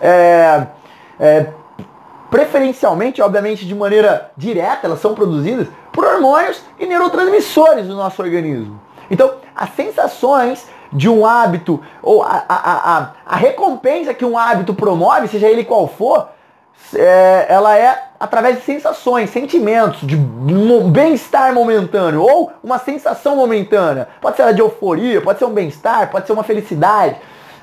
é, 0.00 0.66
é, 1.18 1.46
preferencialmente, 2.30 3.20
obviamente 3.20 3.66
de 3.66 3.74
maneira 3.74 4.30
direta, 4.36 4.86
elas 4.86 5.00
são 5.00 5.14
produzidas 5.14 5.66
por 6.02 6.14
hormônios 6.14 6.60
e 6.80 6.86
neurotransmissores 6.86 7.86
do 7.86 7.94
nosso 7.94 8.20
organismo. 8.20 8.80
Então, 9.08 9.34
as 9.54 9.70
sensações 9.70 10.66
de 10.92 11.08
um 11.08 11.24
hábito, 11.24 11.80
ou 12.02 12.24
a, 12.24 12.44
a, 12.48 12.98
a, 12.98 13.10
a 13.24 13.36
recompensa 13.36 14.12
que 14.12 14.24
um 14.24 14.36
hábito 14.36 14.74
promove, 14.74 15.28
seja 15.28 15.46
ele 15.46 15.62
qual 15.62 15.86
for, 15.86 16.26
é, 16.92 17.46
ela 17.48 17.78
é 17.78 18.06
através 18.18 18.56
de 18.56 18.62
sensações, 18.64 19.30
sentimentos, 19.30 20.00
de 20.00 20.16
bem-estar 20.90 21.54
momentâneo, 21.54 22.20
ou 22.20 22.50
uma 22.64 22.80
sensação 22.80 23.36
momentânea. 23.36 24.08
Pode 24.20 24.36
ser 24.36 24.52
de 24.52 24.60
euforia, 24.60 25.20
pode 25.20 25.38
ser 25.38 25.44
um 25.44 25.52
bem-estar, 25.52 26.10
pode 26.10 26.26
ser 26.26 26.32
uma 26.32 26.42
felicidade. 26.42 27.14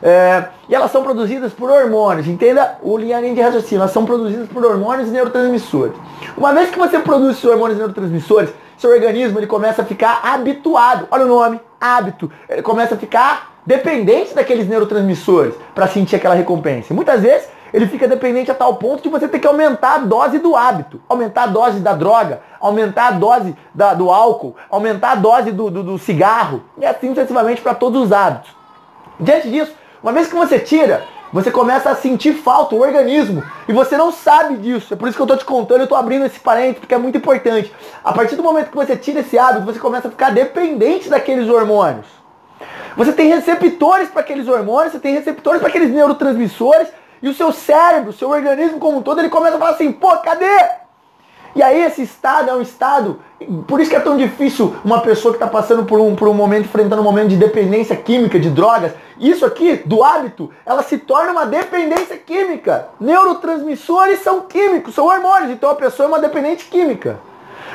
É, 0.02 0.46
e 0.70 0.76
elas 0.76 0.92
são 0.92 1.04
produzidas 1.04 1.52
por 1.52 1.70
hormônios, 1.70 2.28
entenda 2.28 2.78
o 2.82 2.98
linhamento 2.98 3.36
de 3.36 3.42
raciocínio, 3.42 3.82
elas 3.82 3.92
são 3.92 4.06
produzidas 4.06 4.48
por 4.48 4.64
hormônios 4.64 5.10
e 5.10 5.12
neurotransmissores. 5.12 5.94
Uma 6.38 6.54
vez 6.54 6.70
que 6.70 6.80
você 6.80 7.00
produz 7.00 7.32
esses 7.32 7.44
hormônios 7.44 7.78
e 7.78 7.80
neurotransmissores, 7.80 8.50
seu 8.78 8.92
organismo 8.92 9.40
ele 9.40 9.48
começa 9.48 9.82
a 9.82 9.86
ficar 9.86 10.22
habituado, 10.24 11.06
olha 11.12 11.26
o 11.26 11.28
nome, 11.28 11.60
hábito, 11.82 12.32
ele 12.48 12.62
começa 12.62 12.96
a 12.96 12.98
ficar 12.98 13.60
dependente 13.66 14.34
daqueles 14.34 14.68
neurotransmissores 14.68 15.54
para 15.76 15.88
sentir 15.88 16.16
aquela 16.16 16.34
recompensa. 16.34 16.94
Muitas 16.94 17.22
vezes 17.22 17.50
ele 17.74 17.86
fica 17.88 18.08
dependente 18.08 18.50
a 18.50 18.56
tal 18.56 18.76
ponto 18.76 19.04
de 19.04 19.10
você 19.10 19.28
ter 19.28 19.40
que 19.40 19.48
aumentar 19.48 19.96
a 19.96 19.98
dose 20.00 20.40
do 20.40 20.56
hábito, 20.56 21.02
aumentar 21.08 21.44
a 21.44 21.48
dose 21.48 21.80
da 21.80 21.94
droga, 21.94 22.42
aumentar 22.60 23.10
a 23.10 23.12
dose 23.12 23.56
da, 23.74 23.94
do 23.94 24.10
álcool, 24.10 24.56
aumentar 24.70 25.12
a 25.12 25.16
dose 25.16 25.52
do, 25.52 25.70
do, 25.70 25.84
do 25.84 25.98
cigarro, 26.00 26.64
e 26.78 26.86
assim 26.86 27.10
sucessivamente 27.10 27.62
para 27.62 27.76
todos 27.76 28.04
os 28.04 28.12
hábitos. 28.12 28.56
Diante 29.20 29.50
disso, 29.50 29.74
uma 30.02 30.12
vez 30.12 30.28
que 30.28 30.36
você 30.36 30.60
tira, 30.60 31.04
você 31.32 31.52
começa 31.52 31.90
a 31.90 31.96
sentir 31.96 32.34
falta, 32.34 32.76
o 32.76 32.82
organismo, 32.82 33.44
e 33.68 33.74
você 33.74 33.98
não 33.98 34.12
sabe 34.12 34.58
disso. 34.58 34.94
É 34.94 34.98
por 34.98 35.08
isso 35.08 35.16
que 35.16 35.22
eu 35.22 35.26
estou 35.26 35.38
te 35.38 35.46
contando, 35.46 35.82
eu 35.82 35.84
estou 35.84 35.98
abrindo 35.98 36.26
esse 36.26 36.40
parênteses, 36.40 36.80
porque 36.80 36.94
é 36.94 36.98
muito 36.98 37.18
importante. 37.18 37.74
A 38.04 38.12
partir 38.12 38.36
do 38.36 38.44
momento 38.44 38.70
que 38.70 38.76
você 38.76 38.96
tira 38.96 39.20
esse 39.20 39.38
hábito, 39.38 39.66
você 39.66 39.80
começa 39.80 40.08
a 40.08 40.12
ficar 40.12 40.32
dependente 40.32 41.10
daqueles 41.10 41.48
hormônios. 41.50 42.08
Você 42.98 43.14
tem 43.14 43.30
receptores 43.30 44.10
para 44.10 44.22
aqueles 44.22 44.48
hormônios, 44.48 44.94
você 44.94 45.00
tem 45.00 45.14
receptores 45.14 45.60
para 45.60 45.70
aqueles 45.70 45.92
neurotransmissores, 45.92 46.88
e 47.22 47.30
o 47.30 47.34
seu 47.34 47.52
cérebro, 47.52 48.10
o 48.10 48.14
seu 48.14 48.30
organismo 48.30 48.80
como 48.80 48.98
um 48.98 49.02
todo, 49.02 49.20
ele 49.20 49.30
começa 49.30 49.58
a 49.58 49.60
falar 49.60 49.72
assim, 49.72 49.92
pô, 49.92 50.18
cadê? 50.18 50.48
E 51.56 51.64
aí 51.64 51.82
esse 51.82 52.04
estado 52.04 52.50
é 52.50 52.54
um 52.54 52.62
estado, 52.62 53.20
por 53.68 53.80
isso 53.80 53.90
que 53.90 53.96
é 53.96 54.00
tão 54.00 54.16
difícil 54.16 54.76
uma 54.86 55.02
pessoa 55.02 55.34
que 55.34 55.38
está 55.38 55.48
passando 55.48 55.84
por 55.84 56.00
um, 56.00 56.16
por 56.16 56.28
um 56.28 56.34
momento, 56.34 56.66
enfrentando 56.66 57.02
um 57.02 57.06
momento 57.06 57.30
de 57.30 57.38
dependência 57.38 57.96
química, 57.96 58.40
de 58.40 58.50
drogas, 58.50 58.94
isso 59.20 59.46
aqui, 59.46 59.82
do 59.86 60.04
hábito, 60.04 60.52
ela 60.66 60.84
se 60.84 60.98
torna 60.98 61.32
uma 61.32 61.46
dependência 61.46 62.18
química. 62.18 62.90
Neurotransmissores 63.00 64.22
são 64.22 64.42
químicos, 64.42 64.94
são 64.94 65.06
hormônios, 65.08 65.52
então 65.52 65.72
a 65.72 65.76
pessoa 65.76 66.06
é 66.06 66.10
uma 66.10 66.20
dependente 66.20 66.66
química. 66.66 67.20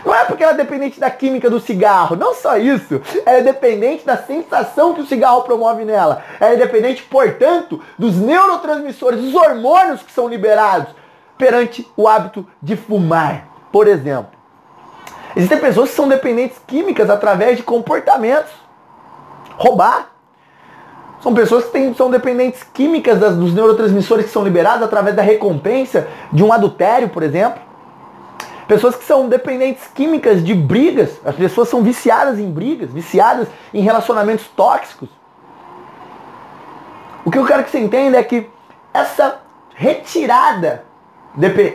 Não 0.05 0.15
é 0.15 0.25
porque 0.25 0.43
ela 0.43 0.53
é 0.53 0.57
dependente 0.57 1.01
da 1.01 1.11
química 1.11 1.49
do 1.51 1.59
cigarro, 1.59 2.15
não 2.15 2.35
só 2.35 2.57
isso. 2.57 3.01
Ela 3.25 3.39
é 3.39 3.43
dependente 3.43 4.05
da 4.05 4.17
sensação 4.17 4.93
que 4.93 5.01
o 5.01 5.07
cigarro 5.07 5.43
promove 5.43 5.85
nela. 5.85 6.23
Ela 6.39 6.53
é 6.53 6.57
dependente, 6.57 7.03
portanto, 7.03 7.81
dos 7.99 8.17
neurotransmissores, 8.17 9.21
dos 9.21 9.35
hormônios 9.35 10.03
que 10.03 10.13
são 10.13 10.29
liberados 10.29 10.95
perante 11.39 11.91
o 11.97 12.07
hábito 12.07 12.47
de 12.63 12.77
fumar 12.77 13.54
por 13.75 13.89
exemplo. 13.89 14.31
Existem 15.35 15.59
pessoas 15.59 15.91
que 15.91 15.97
são 15.97 16.07
dependentes 16.07 16.61
químicas 16.65 17.11
através 17.11 17.57
de 17.57 17.65
comportamentos. 17.65 18.53
Roubar. 19.57 20.13
São 21.21 21.35
pessoas 21.35 21.65
que 21.65 21.73
têm, 21.73 21.93
são 21.93 22.09
dependentes 22.09 22.63
químicas 22.63 23.19
das, 23.19 23.35
dos 23.35 23.53
neurotransmissores 23.53 24.27
que 24.27 24.31
são 24.31 24.45
liberados 24.45 24.85
através 24.85 25.17
da 25.17 25.23
recompensa 25.23 26.07
de 26.33 26.45
um 26.45 26.53
adultério, 26.53 27.09
por 27.09 27.25
exemplo. 27.25 27.61
Pessoas 28.69 28.95
que 28.95 29.03
são 29.03 29.29
dependentes 29.29 29.89
químicas 29.93 30.45
de 30.45 30.55
brigas. 30.55 31.21
As 31.25 31.35
pessoas 31.35 31.69
são 31.69 31.83
viciadas 31.83 32.39
em 32.39 32.49
brigas, 32.49 32.93
viciadas 32.93 33.49
em 33.73 33.81
relacionamentos 33.81 34.47
tóxicos. 34.55 35.09
O 37.25 37.31
que 37.33 37.39
eu 37.39 37.45
quero 37.45 37.65
que 37.65 37.73
você 37.73 37.81
entenda 37.81 38.19
é 38.19 38.23
que 38.23 38.49
essa 38.93 39.41
retirada 39.75 40.84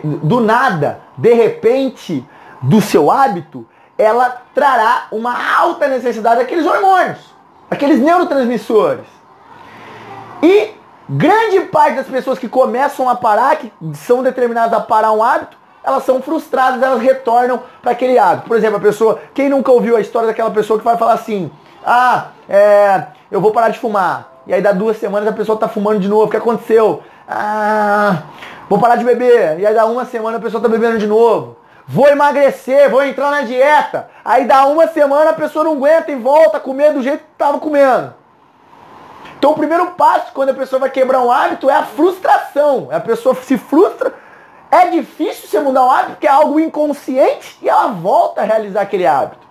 do 0.04 0.40
nada, 0.40 1.02
de 1.18 1.34
repente, 1.34 2.26
do 2.62 2.82
seu 2.82 3.12
hábito, 3.12 3.68
ela 3.98 4.42
trará 4.54 5.08
uma 5.12 5.36
alta 5.58 5.88
necessidade 5.88 6.40
daqueles 6.40 6.66
hormônios, 6.66 7.20
aqueles 7.70 8.00
neurotransmissores. 8.00 9.06
E 10.42 10.72
grande 11.10 11.62
parte 11.62 11.96
das 11.96 12.08
pessoas 12.08 12.40
que 12.40 12.48
começam 12.48 13.10
a 13.10 13.16
parar, 13.16 13.58
que 13.58 13.72
são 13.94 14.24
determinadas 14.24 14.74
a 14.74 14.80
parar 14.80 15.12
um 15.12 15.22
hábito, 15.22 15.58
elas 15.84 16.04
são 16.04 16.22
frustradas, 16.22 16.82
elas 16.82 17.02
retornam 17.02 17.62
para 17.82 17.92
aquele 17.92 18.18
hábito. 18.18 18.48
Por 18.48 18.56
exemplo, 18.56 18.78
a 18.78 18.82
pessoa, 18.82 19.20
quem 19.34 19.50
nunca 19.50 19.72
ouviu 19.72 19.98
a 19.98 20.02
história 20.02 20.28
daquela 20.28 20.52
pessoa 20.52 20.80
que 20.80 20.86
vai 20.86 20.98
falar 20.98 21.14
assim, 21.14 21.52
ah, 21.86 22.28
é, 22.48 23.08
eu 23.32 23.42
vou 23.42 23.52
parar 23.52 23.70
de 23.70 23.80
fumar. 23.80 24.30
E 24.48 24.54
aí 24.54 24.62
dá 24.62 24.72
duas 24.72 24.98
semanas 24.98 25.28
a 25.28 25.34
pessoa 25.34 25.58
tá 25.58 25.68
fumando 25.68 26.00
de 26.00 26.08
novo. 26.08 26.26
O 26.26 26.30
que 26.30 26.38
aconteceu? 26.38 27.04
Ah, 27.28 28.24
vou 28.70 28.80
parar 28.80 28.96
de 28.96 29.04
beber. 29.04 29.60
E 29.60 29.66
aí 29.66 29.74
dá 29.74 29.86
uma 29.86 30.06
semana 30.06 30.38
a 30.38 30.40
pessoa 30.40 30.62
tá 30.62 30.70
bebendo 30.70 31.00
de 31.00 31.08
novo. 31.08 31.58
Vou 31.88 32.08
emagrecer, 32.08 32.90
vou 32.90 33.04
entrar 33.04 33.32
na 33.32 33.42
dieta. 33.42 34.10
Aí 34.24 34.46
dá 34.46 34.68
uma 34.68 34.88
semana 34.88 35.32
a 35.32 35.34
pessoa 35.34 35.66
não 35.66 35.74
aguenta 35.74 36.12
e 36.12 36.16
volta 36.16 36.58
a 36.58 36.60
comer 36.60 36.94
do 36.94 37.02
jeito 37.02 37.24
que 37.24 37.32
estava 37.34 37.58
comendo. 37.58 38.14
Então 39.40 39.52
o 39.52 39.56
primeiro 39.56 39.88
passo 39.92 40.32
quando 40.34 40.50
a 40.50 40.54
pessoa 40.54 40.82
vai 40.82 40.90
quebrar 40.90 41.22
um 41.22 41.32
hábito 41.32 41.70
é 41.70 41.74
a 41.74 41.84
frustração. 41.84 42.90
A 42.92 43.00
pessoa 43.00 43.34
se 43.36 43.58
frustra. 43.58 44.14
É 44.70 44.86
difícil 44.88 45.48
você 45.48 45.60
mudar 45.60 45.84
um 45.84 45.90
hábito 45.90 46.12
porque 46.12 46.28
é 46.28 46.30
algo 46.30 46.60
inconsciente 46.60 47.58
e 47.60 47.68
ela 47.68 47.88
volta 47.88 48.42
a 48.42 48.44
realizar 48.44 48.82
aquele 48.82 49.08
hábito. 49.08 49.48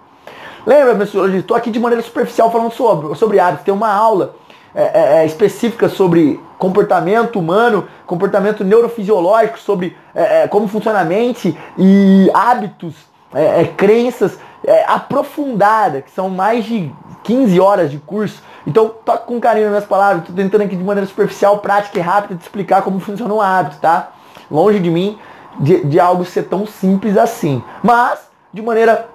Lembra, 0.65 0.95
pessoal? 0.95 1.29
Estou 1.31 1.57
aqui 1.57 1.71
de 1.71 1.81
maneira 1.81 2.05
superficial 2.05 2.53
falando 2.53 2.71
sobre, 2.73 3.17
sobre 3.17 3.41
hábitos. 3.41 3.65
Tem 3.65 3.75
uma 3.75 3.93
aula 3.93 4.37
é, 4.79 4.83
é, 4.83 5.17
é, 5.17 5.27
específica 5.27 5.89
sobre 5.89 6.39
comportamento 6.57 7.37
humano, 7.37 7.89
comportamento 8.07 8.63
neurofisiológico, 8.63 9.59
sobre 9.59 9.97
é, 10.15 10.43
é 10.43 10.49
como 10.49 10.69
funciona 10.69 11.01
a 11.01 11.05
mente 11.05 11.59
e 11.77 12.31
hábitos, 12.33 12.95
é, 13.35 13.65
crenças 13.65 14.39
aprofundada, 14.87 16.03
que 16.03 16.11
são 16.13 16.29
mais 16.29 16.65
de 16.65 16.93
15 17.25 17.59
horas 17.59 17.91
de 17.91 17.99
curso. 17.99 18.41
Então, 18.65 18.89
toque 19.05 19.27
com 19.27 19.41
carinho 19.41 19.65
nas 19.65 19.73
minhas 19.73 19.85
palavras, 19.85 20.21
estou 20.21 20.37
tentando 20.37 20.63
aqui 20.63 20.77
de 20.77 20.85
maneira 20.85 21.09
superficial, 21.09 21.59
prática 21.59 21.99
e 21.99 22.01
rápida 22.01 22.37
te 22.37 22.43
explicar 22.43 22.83
como 22.83 23.01
funciona 23.01 23.35
um 23.35 23.41
hábito, 23.41 23.79
tá? 23.81 24.11
Longe 24.49 24.79
de 24.79 24.91
mim 24.91 25.19
de, 25.59 25.85
de 25.87 25.99
algo 25.99 26.25
ser 26.25 26.45
tão 26.45 26.65
simples 26.67 27.17
assim. 27.17 27.63
Mas, 27.83 28.21
de 28.53 28.63
maneira 28.63 29.09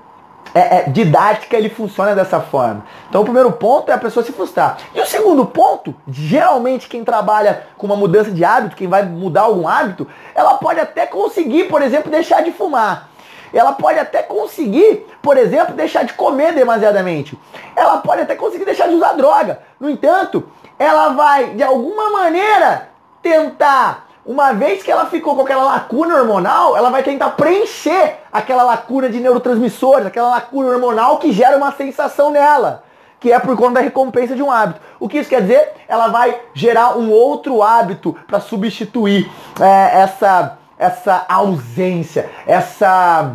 é, 0.53 0.77
é, 0.77 0.83
didática 0.89 1.57
ele 1.57 1.69
funciona 1.69 2.13
dessa 2.13 2.39
forma. 2.39 2.85
Então 3.09 3.21
o 3.21 3.23
primeiro 3.23 3.51
ponto 3.51 3.89
é 3.89 3.93
a 3.93 3.97
pessoa 3.97 4.23
se 4.25 4.31
frustrar. 4.31 4.77
E 4.93 5.01
o 5.01 5.05
segundo 5.05 5.45
ponto, 5.45 5.95
geralmente 6.07 6.87
quem 6.87 7.03
trabalha 7.03 7.63
com 7.77 7.87
uma 7.87 7.95
mudança 7.95 8.31
de 8.31 8.45
hábito, 8.45 8.75
quem 8.75 8.87
vai 8.87 9.03
mudar 9.03 9.41
algum 9.41 9.67
hábito, 9.67 10.07
ela 10.35 10.55
pode 10.55 10.79
até 10.79 11.05
conseguir, 11.05 11.65
por 11.65 11.81
exemplo, 11.81 12.11
deixar 12.11 12.41
de 12.41 12.51
fumar. 12.51 13.09
Ela 13.53 13.73
pode 13.73 13.99
até 13.99 14.23
conseguir, 14.23 15.05
por 15.21 15.37
exemplo, 15.37 15.75
deixar 15.75 16.03
de 16.03 16.13
comer 16.13 16.53
demasiadamente. 16.53 17.37
Ela 17.75 17.97
pode 17.97 18.21
até 18.21 18.35
conseguir 18.35 18.65
deixar 18.65 18.87
de 18.87 18.95
usar 18.95 19.13
droga. 19.13 19.59
No 19.79 19.89
entanto, 19.89 20.49
ela 20.79 21.09
vai, 21.09 21.51
de 21.51 21.61
alguma 21.61 22.09
maneira, 22.09 22.89
tentar 23.21 24.07
uma 24.25 24.53
vez 24.53 24.81
que 24.81 24.89
ela 24.89 25.05
ficou 25.05 25.35
com 25.35 25.41
aquela 25.41 25.65
lacuna 25.65 26.15
hormonal, 26.15 26.77
ela 26.77 26.89
vai 26.89 27.03
tentar 27.03 27.31
preencher 27.31 28.19
aquela 28.31 28.63
lacuna 28.63 29.09
de 29.09 29.19
neurotransmissores, 29.19 30.05
aquela 30.05 30.29
lacuna 30.29 30.69
hormonal 30.69 31.17
que 31.17 31.31
gera 31.33 31.57
uma 31.57 31.73
sensação 31.73 32.31
nela, 32.31 32.83
que 33.19 33.31
é 33.31 33.39
por 33.39 33.55
conta 33.57 33.73
da 33.75 33.81
recompensa 33.81 34.33
de 34.33 34.41
um 34.41 34.49
hábito. 34.49 34.79
O 34.97 35.09
que 35.09 35.17
isso 35.17 35.29
quer 35.29 35.41
dizer? 35.41 35.73
Ela 35.89 36.07
vai 36.07 36.39
gerar 36.53 36.97
um 36.97 37.11
outro 37.11 37.61
hábito 37.61 38.15
para 38.25 38.39
substituir 38.39 39.29
é, 39.59 40.01
essa, 40.01 40.57
essa 40.77 41.25
ausência, 41.27 42.29
essa. 42.47 43.33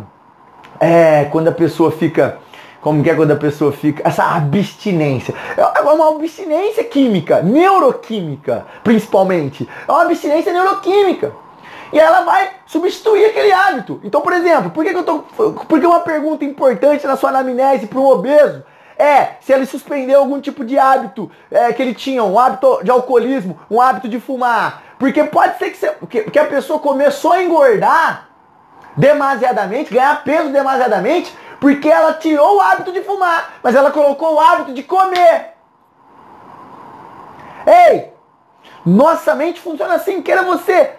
É, 0.79 1.25
quando 1.25 1.49
a 1.49 1.51
pessoa 1.51 1.91
fica 1.91 2.37
como 2.81 3.03
que 3.03 3.09
é 3.09 3.15
quando 3.15 3.31
a 3.31 3.35
pessoa 3.35 3.71
fica. 3.71 4.07
Essa 4.07 4.23
abstinência. 4.35 5.33
É 5.57 5.81
uma 5.81 6.15
abstinência 6.15 6.83
química, 6.83 7.41
neuroquímica, 7.41 8.65
principalmente. 8.83 9.67
É 9.87 9.91
uma 9.91 10.03
abstinência 10.03 10.53
neuroquímica. 10.53 11.33
E 11.91 11.99
ela 11.99 12.21
vai 12.21 12.51
substituir 12.65 13.25
aquele 13.25 13.51
hábito. 13.51 13.99
Então, 14.03 14.21
por 14.21 14.33
exemplo, 14.33 14.69
por 14.69 14.83
que, 14.83 14.91
que 14.91 14.97
eu 14.97 15.03
tô. 15.03 15.19
Porque 15.67 15.85
uma 15.85 16.01
pergunta 16.01 16.45
importante 16.45 17.05
na 17.05 17.17
sua 17.17 17.29
anamnese 17.29 17.87
para 17.87 17.99
um 17.99 18.07
obeso 18.07 18.63
é 18.97 19.37
se 19.39 19.53
ele 19.53 19.65
suspendeu 19.65 20.19
algum 20.19 20.41
tipo 20.41 20.65
de 20.65 20.77
hábito 20.77 21.31
é, 21.49 21.71
que 21.71 21.81
ele 21.81 21.93
tinha, 21.93 22.21
um 22.23 22.37
hábito 22.37 22.81
de 22.83 22.91
alcoolismo, 22.91 23.57
um 23.71 23.81
hábito 23.81 24.07
de 24.09 24.19
fumar. 24.19 24.83
Porque 24.99 25.23
pode 25.23 25.57
ser 25.57 25.71
que, 25.71 25.77
você, 25.77 25.95
que, 26.09 26.23
que 26.23 26.37
a 26.37 26.45
pessoa 26.45 26.79
começou 26.79 27.31
a 27.31 27.41
engordar 27.41 28.27
demasiadamente, 28.97 29.93
ganhar 29.93 30.21
peso 30.23 30.49
demasiadamente, 30.49 31.33
porque 31.59 31.89
ela 31.89 32.13
tirou 32.13 32.57
o 32.57 32.61
hábito 32.61 32.91
de 32.91 33.01
fumar, 33.01 33.55
mas 33.61 33.75
ela 33.75 33.91
colocou 33.91 34.35
o 34.35 34.39
hábito 34.39 34.73
de 34.73 34.83
comer. 34.83 35.53
Ei! 37.65 38.13
Nossa 38.85 39.35
mente 39.35 39.59
funciona 39.59 39.95
assim, 39.95 40.21
queira 40.21 40.43
você 40.43 40.91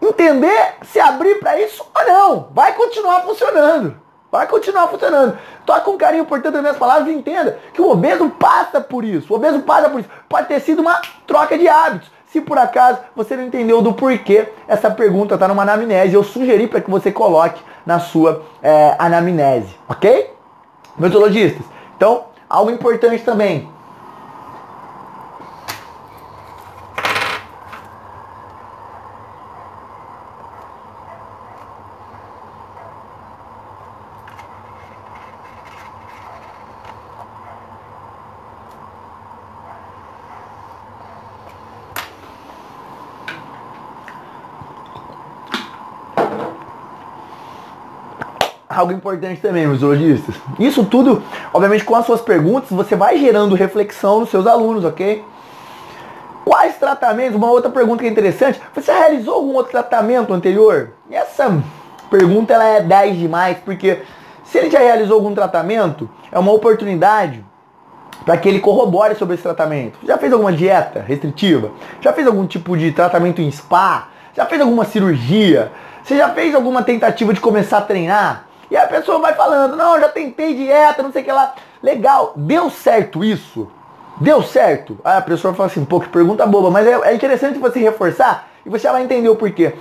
entender, 0.00 0.74
se 0.82 1.00
abrir 1.00 1.40
para 1.40 1.60
isso 1.60 1.84
ou 1.94 2.06
não. 2.06 2.48
Vai 2.52 2.74
continuar 2.74 3.22
funcionando. 3.22 3.96
Vai 4.30 4.46
continuar 4.46 4.88
funcionando. 4.88 5.38
Toque 5.64 5.84
com 5.84 5.96
carinho, 5.96 6.24
portanto, 6.24 6.56
as 6.56 6.60
minhas 6.60 6.76
palavras 6.76 7.08
e 7.08 7.12
entenda 7.12 7.58
que 7.72 7.80
o 7.80 7.90
obeso 7.90 8.28
passa 8.30 8.80
por 8.80 9.04
isso. 9.04 9.32
O 9.32 9.36
obeso 9.36 9.60
passa 9.60 9.88
por 9.88 10.00
isso. 10.00 10.10
Pode 10.28 10.48
ter 10.48 10.60
sido 10.60 10.80
uma 10.80 11.00
troca 11.26 11.56
de 11.56 11.68
hábitos. 11.68 12.10
Se 12.26 12.40
por 12.40 12.58
acaso 12.58 12.98
você 13.14 13.36
não 13.36 13.44
entendeu 13.44 13.80
do 13.80 13.94
porquê 13.94 14.48
essa 14.68 14.90
pergunta 14.90 15.34
está 15.34 15.48
numa 15.48 15.62
anamnese, 15.62 16.14
eu 16.14 16.24
sugeri 16.24 16.66
para 16.66 16.80
que 16.80 16.90
você 16.90 17.10
coloque 17.10 17.62
na 17.86 18.00
sua 18.00 18.42
é, 18.62 18.96
anamnese, 18.98 19.74
ok? 19.88 20.30
Metodologistas. 20.98 21.64
Então, 21.96 22.24
algo 22.48 22.70
importante 22.70 23.22
também. 23.22 23.68
Algo 48.80 48.92
importante 48.92 49.40
também, 49.40 49.66
meus. 49.66 49.80
Isso 50.58 50.84
tudo, 50.84 51.22
obviamente, 51.52 51.84
com 51.84 51.94
as 51.94 52.06
suas 52.06 52.20
perguntas, 52.20 52.70
você 52.70 52.94
vai 52.94 53.18
gerando 53.18 53.54
reflexão 53.54 54.20
nos 54.20 54.30
seus 54.30 54.46
alunos, 54.46 54.84
ok? 54.84 55.24
Quais 56.44 56.76
tratamentos? 56.76 57.34
Uma 57.34 57.50
outra 57.50 57.70
pergunta 57.70 58.02
que 58.02 58.08
é 58.08 58.12
interessante. 58.12 58.60
Você 58.74 58.92
realizou 58.92 59.34
algum 59.34 59.54
outro 59.54 59.72
tratamento 59.72 60.32
anterior? 60.32 60.90
Essa 61.10 61.60
pergunta 62.08 62.54
ela 62.54 62.64
é 62.64 62.80
10 62.80 63.18
demais, 63.18 63.56
porque 63.64 64.02
se 64.44 64.58
ele 64.58 64.70
já 64.70 64.78
realizou 64.78 65.16
algum 65.16 65.34
tratamento, 65.34 66.08
é 66.30 66.38
uma 66.38 66.52
oportunidade 66.52 67.44
para 68.24 68.36
que 68.36 68.48
ele 68.48 68.60
corrobore 68.60 69.14
sobre 69.16 69.34
esse 69.34 69.42
tratamento. 69.42 69.98
Já 70.04 70.18
fez 70.18 70.32
alguma 70.32 70.52
dieta 70.52 71.00
restritiva? 71.00 71.72
Já 72.00 72.12
fez 72.12 72.26
algum 72.26 72.46
tipo 72.46 72.76
de 72.76 72.92
tratamento 72.92 73.40
em 73.40 73.50
spa? 73.50 74.08
Já 74.34 74.46
fez 74.46 74.60
alguma 74.60 74.84
cirurgia? 74.84 75.72
Você 76.02 76.16
já 76.16 76.28
fez 76.28 76.54
alguma 76.54 76.82
tentativa 76.82 77.34
de 77.34 77.40
começar 77.40 77.78
a 77.78 77.82
treinar? 77.82 78.45
E 78.70 78.76
a 78.76 78.86
pessoa 78.86 79.18
vai 79.18 79.34
falando, 79.34 79.76
não, 79.76 80.00
já 80.00 80.08
tentei 80.08 80.54
dieta, 80.54 81.02
não 81.02 81.12
sei 81.12 81.22
o 81.22 81.24
que 81.24 81.32
lá. 81.32 81.54
Legal, 81.82 82.32
deu 82.36 82.68
certo 82.70 83.24
isso? 83.24 83.68
Deu 84.20 84.42
certo? 84.42 84.98
Aí 85.04 85.18
a 85.18 85.22
pessoa 85.22 85.54
fala 85.54 85.68
assim, 85.68 85.84
pô, 85.84 86.00
que 86.00 86.08
pergunta 86.08 86.46
boba, 86.46 86.70
mas 86.70 86.86
é, 86.86 86.92
é 87.10 87.14
interessante 87.14 87.58
você 87.58 87.78
reforçar 87.78 88.48
e 88.64 88.70
você 88.70 88.90
vai 88.90 89.02
entender 89.02 89.28
o 89.28 89.36
porquê. 89.36 89.74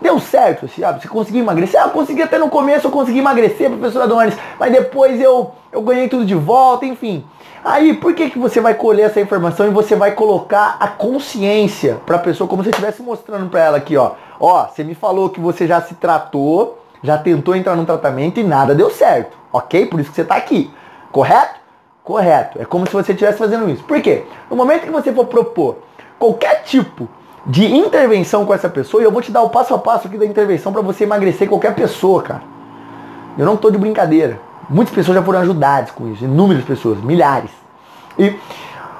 Deu 0.00 0.18
certo, 0.18 0.64
assim, 0.64 0.82
ah, 0.82 0.92
você 0.92 1.06
conseguiu 1.06 1.42
emagrecer? 1.42 1.78
Ah, 1.78 1.86
eu 1.86 1.90
consegui 1.90 2.22
até 2.22 2.38
no 2.38 2.48
começo, 2.48 2.86
eu 2.86 2.90
consegui 2.90 3.18
emagrecer, 3.18 3.68
professora 3.68 4.06
Donis, 4.06 4.34
mas 4.58 4.72
depois 4.72 5.20
eu, 5.20 5.50
eu 5.70 5.82
ganhei 5.82 6.08
tudo 6.08 6.24
de 6.24 6.34
volta, 6.34 6.86
enfim. 6.86 7.26
Aí, 7.62 7.92
por 7.92 8.14
que, 8.14 8.30
que 8.30 8.38
você 8.38 8.60
vai 8.60 8.72
colher 8.72 9.06
essa 9.06 9.20
informação 9.20 9.66
e 9.66 9.70
você 9.70 9.94
vai 9.94 10.12
colocar 10.12 10.78
a 10.80 10.88
consciência 10.88 12.00
para 12.06 12.16
a 12.16 12.18
pessoa, 12.18 12.48
como 12.48 12.62
se 12.62 12.70
estivesse 12.70 13.02
mostrando 13.02 13.50
para 13.50 13.60
ela 13.60 13.76
aqui, 13.76 13.94
ó. 13.98 14.12
Ó, 14.38 14.66
você 14.66 14.82
me 14.82 14.94
falou 14.94 15.28
que 15.28 15.38
você 15.38 15.66
já 15.66 15.82
se 15.82 15.94
tratou, 15.94 16.79
já 17.02 17.16
tentou 17.18 17.54
entrar 17.54 17.76
num 17.76 17.84
tratamento 17.84 18.38
e 18.40 18.44
nada 18.44 18.74
deu 18.74 18.90
certo, 18.90 19.36
ok? 19.52 19.86
Por 19.86 20.00
isso 20.00 20.10
que 20.10 20.16
você 20.16 20.22
está 20.22 20.36
aqui, 20.36 20.70
correto? 21.10 21.60
Correto. 22.02 22.60
É 22.60 22.64
como 22.64 22.86
se 22.86 22.92
você 22.92 23.12
estivesse 23.12 23.38
fazendo 23.38 23.68
isso. 23.68 23.84
Por 23.84 24.00
quê? 24.00 24.24
No 24.50 24.56
momento 24.56 24.82
que 24.82 24.90
você 24.90 25.12
for 25.12 25.26
propor 25.26 25.78
qualquer 26.18 26.62
tipo 26.64 27.08
de 27.46 27.66
intervenção 27.74 28.44
com 28.44 28.52
essa 28.52 28.68
pessoa, 28.68 29.02
e 29.02 29.06
eu 29.06 29.12
vou 29.12 29.22
te 29.22 29.30
dar 29.30 29.42
o 29.42 29.50
passo 29.50 29.74
a 29.74 29.78
passo 29.78 30.08
aqui 30.08 30.18
da 30.18 30.26
intervenção 30.26 30.72
para 30.72 30.82
você 30.82 31.04
emagrecer 31.04 31.48
qualquer 31.48 31.74
pessoa, 31.74 32.22
cara. 32.22 32.42
Eu 33.38 33.46
não 33.46 33.54
estou 33.54 33.70
de 33.70 33.78
brincadeira. 33.78 34.40
Muitas 34.68 34.94
pessoas 34.94 35.16
já 35.16 35.22
foram 35.22 35.40
ajudadas 35.40 35.90
com 35.90 36.08
isso, 36.08 36.24
inúmeras 36.24 36.64
pessoas, 36.64 36.98
milhares. 37.02 37.50
E, 38.18 38.36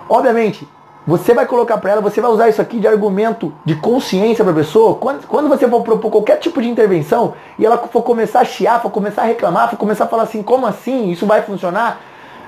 obviamente, 0.08 0.66
você 1.06 1.32
vai 1.32 1.46
colocar 1.46 1.78
para 1.78 1.92
ela, 1.92 2.00
você 2.00 2.20
vai 2.20 2.30
usar 2.30 2.48
isso 2.48 2.60
aqui 2.60 2.78
de 2.78 2.86
argumento 2.86 3.52
de 3.64 3.74
consciência 3.74 4.44
para 4.44 4.52
a 4.52 4.56
pessoa. 4.56 4.96
Quando, 4.96 5.26
quando 5.26 5.48
você 5.48 5.66
for 5.68 5.82
propor 5.82 6.10
qualquer 6.10 6.38
tipo 6.38 6.60
de 6.60 6.68
intervenção 6.68 7.34
e 7.58 7.64
ela 7.64 7.78
for 7.78 8.02
começar 8.02 8.40
a 8.40 8.44
chiar, 8.44 8.80
for 8.82 8.90
começar 8.90 9.22
a 9.22 9.26
reclamar, 9.26 9.70
for 9.70 9.76
começar 9.76 10.04
a 10.04 10.08
falar 10.08 10.24
assim, 10.24 10.42
como 10.42 10.66
assim? 10.66 11.10
Isso 11.10 11.26
vai 11.26 11.42
funcionar? 11.42 12.00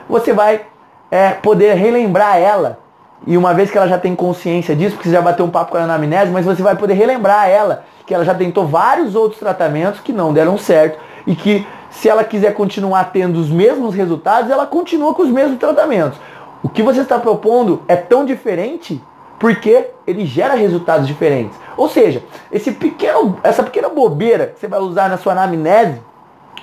Você 0.08 0.32
vai 0.32 0.66
é, 1.10 1.30
poder 1.30 1.74
relembrar 1.74 2.36
ela. 2.36 2.78
E 3.26 3.36
uma 3.36 3.54
vez 3.54 3.70
que 3.70 3.78
ela 3.78 3.88
já 3.88 3.98
tem 3.98 4.14
consciência 4.14 4.74
disso, 4.74 4.96
porque 4.96 5.08
você 5.08 5.14
já 5.14 5.22
bateu 5.22 5.46
um 5.46 5.50
papo 5.50 5.70
com 5.70 5.78
ela 5.78 5.86
na 5.86 5.94
amnésia, 5.94 6.32
mas 6.32 6.44
você 6.44 6.62
vai 6.62 6.76
poder 6.76 6.94
relembrar 6.94 7.48
ela 7.48 7.84
que 8.04 8.12
ela 8.12 8.24
já 8.24 8.34
tentou 8.34 8.66
vários 8.66 9.14
outros 9.14 9.38
tratamentos 9.38 10.00
que 10.00 10.12
não 10.12 10.32
deram 10.32 10.58
certo 10.58 10.98
e 11.26 11.34
que 11.36 11.66
se 11.90 12.08
ela 12.08 12.24
quiser 12.24 12.54
continuar 12.54 13.04
tendo 13.12 13.38
os 13.38 13.48
mesmos 13.48 13.94
resultados, 13.94 14.50
ela 14.50 14.66
continua 14.66 15.14
com 15.14 15.22
os 15.22 15.30
mesmos 15.30 15.58
tratamentos. 15.58 16.18
O 16.62 16.68
que 16.68 16.82
você 16.82 17.00
está 17.00 17.18
propondo 17.18 17.82
é 17.88 17.96
tão 17.96 18.24
diferente 18.24 19.02
porque 19.38 19.88
ele 20.06 20.24
gera 20.24 20.54
resultados 20.54 21.06
diferentes. 21.06 21.58
Ou 21.76 21.88
seja, 21.88 22.22
esse 22.52 22.70
pequeno, 22.70 23.38
essa 23.42 23.62
pequena 23.62 23.88
bobeira 23.88 24.46
que 24.46 24.60
você 24.60 24.68
vai 24.68 24.78
usar 24.78 25.08
na 25.08 25.18
sua 25.18 25.32
anamnese 25.32 26.00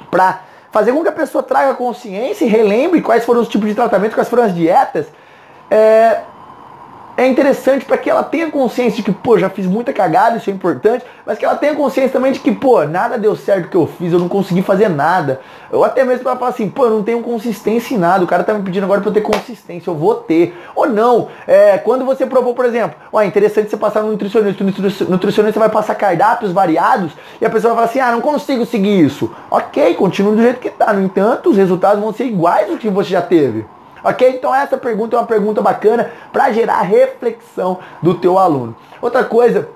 para 0.10 0.44
fazer 0.72 0.94
com 0.94 1.02
que 1.02 1.10
a 1.10 1.14
pessoa 1.14 1.44
traga 1.44 1.74
consciência 1.74 2.46
e 2.46 2.48
relembre 2.48 3.02
quais 3.02 3.26
foram 3.26 3.42
os 3.42 3.50
tipos 3.50 3.68
de 3.68 3.76
tratamento, 3.76 4.14
quais 4.14 4.30
foram 4.30 4.44
as 4.44 4.56
dietas, 4.56 5.08
é, 5.70 6.22
é 7.20 7.28
interessante 7.28 7.84
para 7.84 7.98
que 7.98 8.10
ela 8.10 8.24
tenha 8.24 8.50
consciência 8.50 8.96
de 8.96 9.04
que, 9.04 9.12
pô, 9.12 9.38
já 9.38 9.50
fiz 9.50 9.66
muita 9.66 9.92
cagada, 9.92 10.38
isso 10.38 10.50
é 10.50 10.54
importante, 10.54 11.04
mas 11.26 11.38
que 11.38 11.44
ela 11.44 11.56
tenha 11.56 11.76
consciência 11.76 12.12
também 12.12 12.32
de 12.32 12.40
que, 12.40 12.50
pô, 12.50 12.86
nada 12.86 13.18
deu 13.18 13.36
certo 13.36 13.68
que 13.68 13.76
eu 13.76 13.86
fiz, 13.86 14.14
eu 14.14 14.20
não 14.20 14.30
consegui 14.30 14.62
fazer 14.62 14.88
nada. 14.88 15.42
Ou 15.70 15.84
até 15.84 16.06
mesmo 16.06 16.24
para 16.24 16.38
falar 16.38 16.52
assim, 16.52 16.70
pô, 16.70 16.86
eu 16.86 16.92
não 16.92 17.04
tenho 17.04 17.22
consistência 17.22 17.94
em 17.94 17.98
nada, 17.98 18.24
o 18.24 18.28
cara 18.28 18.46
tá 18.46 18.54
me 18.54 18.64
pedindo 18.64 18.86
agora 18.86 19.02
para 19.02 19.10
eu 19.10 19.14
ter 19.14 19.20
consistência, 19.20 19.90
eu 19.90 19.96
vou 19.96 20.16
ter. 20.16 20.58
Ou 20.74 20.88
não, 20.88 21.28
é, 21.46 21.78
quando 21.78 22.06
você 22.06 22.26
provou, 22.26 22.54
por 22.54 22.64
exemplo, 22.64 22.96
ó, 23.12 23.22
é 23.22 23.26
interessante 23.26 23.70
você 23.70 23.76
passar 23.76 24.02
no 24.02 24.12
nutricionista, 24.12 24.64
o 24.64 25.12
nutricionista 25.12 25.60
vai 25.60 25.70
passar 25.70 25.96
cardápios 25.96 26.54
variados 26.54 27.12
e 27.42 27.46
a 27.46 27.50
pessoa 27.50 27.74
vai 27.74 27.84
falar 27.84 27.92
assim, 27.92 28.00
ah, 28.00 28.14
não 28.14 28.22
consigo 28.22 28.66
seguir 28.66 28.98
isso. 28.98 29.30
Ok, 29.52 29.94
continua 29.96 30.34
do 30.34 30.42
jeito 30.42 30.62
que 30.62 30.70
tá. 30.70 30.94
No 30.94 31.04
entanto, 31.04 31.50
os 31.50 31.58
resultados 31.58 32.02
vão 32.02 32.14
ser 32.14 32.28
iguais 32.28 32.70
ao 32.70 32.78
que 32.78 32.90
você 32.90 33.10
já 33.10 33.22
teve. 33.22 33.66
Ok? 34.04 34.28
Então 34.30 34.54
essa 34.54 34.78
pergunta 34.78 35.16
é 35.16 35.20
uma 35.20 35.26
pergunta 35.26 35.62
bacana 35.62 36.12
para 36.32 36.52
gerar 36.52 36.82
reflexão 36.82 37.80
do 38.02 38.14
teu 38.16 38.38
aluno. 38.38 38.76
Outra 39.02 39.24
coisa 39.24 39.70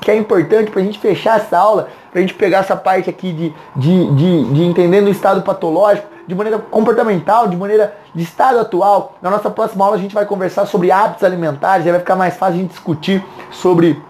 que 0.00 0.10
é 0.10 0.16
importante 0.16 0.70
para 0.70 0.80
a 0.80 0.84
gente 0.84 0.98
fechar 0.98 1.38
essa 1.38 1.58
aula, 1.58 1.88
para 2.10 2.18
a 2.18 2.22
gente 2.22 2.34
pegar 2.34 2.58
essa 2.58 2.76
parte 2.76 3.10
aqui 3.10 3.32
de, 3.32 3.54
de, 3.76 4.14
de, 4.14 4.44
de 4.52 4.64
entendendo 4.64 5.06
o 5.06 5.10
estado 5.10 5.42
patológico, 5.42 6.06
de 6.26 6.34
maneira 6.34 6.58
comportamental, 6.58 7.48
de 7.48 7.56
maneira 7.56 7.96
de 8.14 8.22
estado 8.22 8.58
atual. 8.58 9.14
Na 9.20 9.30
nossa 9.30 9.50
próxima 9.50 9.84
aula 9.84 9.96
a 9.96 10.00
gente 10.00 10.14
vai 10.14 10.26
conversar 10.26 10.66
sobre 10.66 10.90
hábitos 10.92 11.24
alimentares, 11.24 11.84
aí 11.84 11.90
vai 11.90 12.00
ficar 12.00 12.16
mais 12.16 12.36
fácil 12.36 12.56
a 12.56 12.58
gente 12.58 12.70
discutir 12.70 13.24
sobre, 13.50 14.00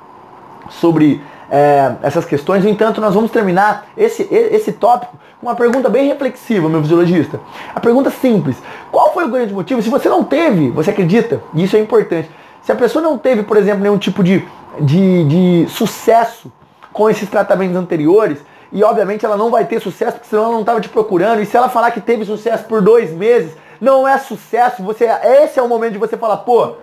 sobre 0.68 1.22
é, 1.50 1.92
essas 2.02 2.24
questões. 2.24 2.62
No 2.64 2.70
entanto, 2.70 3.00
nós 3.00 3.14
vamos 3.14 3.30
terminar 3.30 3.86
esse, 3.96 4.22
esse 4.30 4.72
tópico 4.72 5.16
com 5.40 5.46
uma 5.46 5.54
pergunta 5.54 5.88
bem 5.88 6.08
reflexiva, 6.08 6.68
meu 6.68 6.80
fisiologista. 6.82 7.40
A 7.74 7.80
pergunta 7.80 8.10
simples: 8.10 8.56
qual 8.90 9.12
foi 9.12 9.24
o 9.24 9.28
grande 9.28 9.52
motivo? 9.52 9.82
Se 9.82 9.88
você 9.88 10.08
não 10.08 10.24
teve, 10.24 10.70
você 10.70 10.90
acredita, 10.90 11.40
e 11.54 11.64
isso 11.64 11.76
é 11.76 11.80
importante. 11.80 12.28
Se 12.62 12.72
a 12.72 12.74
pessoa 12.74 13.02
não 13.02 13.16
teve, 13.16 13.42
por 13.42 13.56
exemplo, 13.56 13.82
nenhum 13.82 13.98
tipo 13.98 14.22
de, 14.22 14.44
de, 14.80 15.24
de 15.24 15.66
sucesso 15.70 16.52
com 16.92 17.08
esses 17.08 17.28
tratamentos 17.28 17.76
anteriores, 17.76 18.38
e 18.70 18.82
obviamente 18.82 19.24
ela 19.24 19.36
não 19.36 19.50
vai 19.50 19.64
ter 19.64 19.80
sucesso, 19.80 20.12
porque 20.12 20.28
senão 20.28 20.44
ela 20.44 20.52
não 20.52 20.60
estava 20.60 20.80
te 20.80 20.88
procurando, 20.88 21.40
e 21.40 21.46
se 21.46 21.56
ela 21.56 21.68
falar 21.68 21.90
que 21.90 22.00
teve 22.00 22.24
sucesso 22.24 22.64
por 22.64 22.82
dois 22.82 23.10
meses, 23.12 23.52
não 23.80 24.06
é 24.06 24.18
sucesso, 24.18 24.82
você, 24.82 25.04
esse 25.04 25.58
é 25.58 25.62
o 25.62 25.68
momento 25.68 25.92
de 25.92 25.98
você 25.98 26.16
falar, 26.16 26.38
pô, 26.38 26.74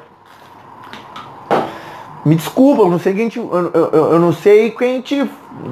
me 2.25 2.35
desculpa, 2.35 2.81
eu 2.81 2.89
não 2.89 2.97
sei 2.97 3.13
quem 3.13 3.29
te, 3.29 3.37
eu, 3.37 3.71
eu, 3.71 3.91
eu, 4.13 4.19
não 4.19 4.33
sei 4.33 4.71
quem 4.71 4.99
te 4.99 5.29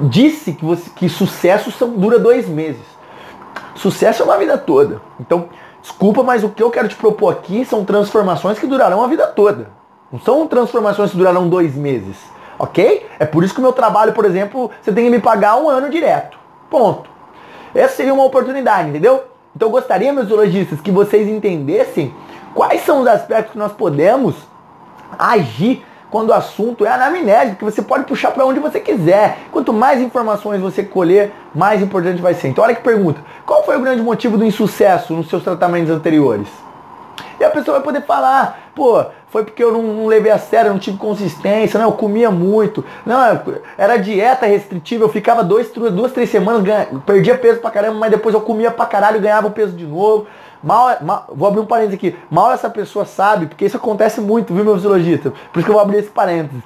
disse 0.08 0.52
que, 0.52 0.64
você, 0.64 0.88
que 0.94 1.08
sucesso 1.08 1.72
são, 1.72 1.90
dura 1.90 2.16
dois 2.16 2.48
meses. 2.48 2.80
Sucesso 3.74 4.22
é 4.22 4.24
uma 4.24 4.38
vida 4.38 4.56
toda. 4.56 5.02
Então, 5.18 5.48
desculpa, 5.82 6.22
mas 6.22 6.44
o 6.44 6.48
que 6.48 6.62
eu 6.62 6.70
quero 6.70 6.86
te 6.86 6.94
propor 6.94 7.32
aqui 7.32 7.64
são 7.64 7.84
transformações 7.84 8.56
que 8.56 8.68
durarão 8.68 9.02
a 9.02 9.08
vida 9.08 9.26
toda. 9.26 9.68
Não 10.12 10.20
são 10.20 10.46
transformações 10.46 11.10
que 11.10 11.16
durarão 11.16 11.48
dois 11.48 11.74
meses. 11.74 12.16
Ok? 12.56 13.04
É 13.18 13.26
por 13.26 13.42
isso 13.42 13.52
que 13.52 13.58
o 13.58 13.62
meu 13.62 13.72
trabalho, 13.72 14.12
por 14.12 14.24
exemplo, 14.24 14.70
você 14.80 14.92
tem 14.92 15.06
que 15.06 15.10
me 15.10 15.18
pagar 15.18 15.56
um 15.56 15.68
ano 15.68 15.90
direto. 15.90 16.38
Ponto. 16.70 17.10
Essa 17.74 17.96
seria 17.96 18.14
uma 18.14 18.24
oportunidade, 18.24 18.90
entendeu? 18.90 19.24
Então 19.56 19.66
eu 19.66 19.72
gostaria, 19.72 20.12
meus 20.12 20.28
zoologistas, 20.28 20.80
que 20.80 20.92
vocês 20.92 21.28
entendessem 21.28 22.14
quais 22.54 22.84
são 22.84 23.00
os 23.00 23.08
aspectos 23.08 23.52
que 23.52 23.58
nós 23.58 23.72
podemos 23.72 24.36
agir 25.18 25.84
quando 26.14 26.28
o 26.28 26.32
assunto 26.32 26.86
é 26.86 26.88
anamnese, 26.90 27.56
que 27.56 27.64
você 27.64 27.82
pode 27.82 28.04
puxar 28.04 28.30
para 28.30 28.46
onde 28.46 28.60
você 28.60 28.78
quiser. 28.78 29.36
Quanto 29.50 29.72
mais 29.72 30.00
informações 30.00 30.60
você 30.60 30.84
colher, 30.84 31.32
mais 31.52 31.82
importante 31.82 32.22
vai 32.22 32.34
ser. 32.34 32.46
Então 32.46 32.62
olha 32.62 32.72
que 32.72 32.84
pergunta. 32.84 33.20
Qual 33.44 33.64
foi 33.64 33.76
o 33.76 33.80
grande 33.80 34.00
motivo 34.00 34.38
do 34.38 34.44
insucesso 34.44 35.12
nos 35.12 35.28
seus 35.28 35.42
tratamentos 35.42 35.90
anteriores? 35.90 36.46
E 37.40 37.42
a 37.42 37.50
pessoa 37.50 37.78
vai 37.78 37.84
poder 37.84 38.06
falar, 38.06 38.70
pô, 38.76 39.04
foi 39.26 39.42
porque 39.42 39.64
eu 39.64 39.72
não, 39.72 39.82
não 39.82 40.06
levei 40.06 40.30
a 40.30 40.38
sério, 40.38 40.70
não 40.70 40.78
tive 40.78 40.98
consistência, 40.98 41.80
não, 41.80 41.88
eu 41.88 41.96
comia 41.96 42.30
muito, 42.30 42.84
não, 43.04 43.18
era 43.76 43.96
dieta 43.96 44.46
restritiva, 44.46 45.02
eu 45.02 45.08
ficava 45.08 45.42
dois, 45.42 45.68
duas, 45.72 46.12
três 46.12 46.30
semanas, 46.30 46.62
ganha, 46.62 46.86
perdia 47.04 47.36
peso 47.36 47.58
pra 47.58 47.72
caramba, 47.72 47.98
mas 47.98 48.12
depois 48.12 48.36
eu 48.36 48.40
comia 48.40 48.70
pra 48.70 48.86
caralho 48.86 49.20
ganhava 49.20 49.48
o 49.48 49.50
peso 49.50 49.72
de 49.72 49.84
novo. 49.84 50.28
Mal, 50.64 50.96
mal, 51.02 51.26
vou 51.28 51.46
abrir 51.46 51.60
um 51.60 51.66
parênteses 51.66 51.96
aqui. 51.96 52.16
Mal 52.30 52.50
essa 52.50 52.70
pessoa 52.70 53.04
sabe, 53.04 53.46
porque 53.46 53.66
isso 53.66 53.76
acontece 53.76 54.18
muito, 54.18 54.54
viu, 54.54 54.64
meu 54.64 54.74
fisiologista? 54.76 55.30
Por 55.52 55.58
isso 55.58 55.66
que 55.66 55.70
eu 55.70 55.74
vou 55.74 55.82
abrir 55.82 55.98
esse 55.98 56.08
parênteses. 56.08 56.62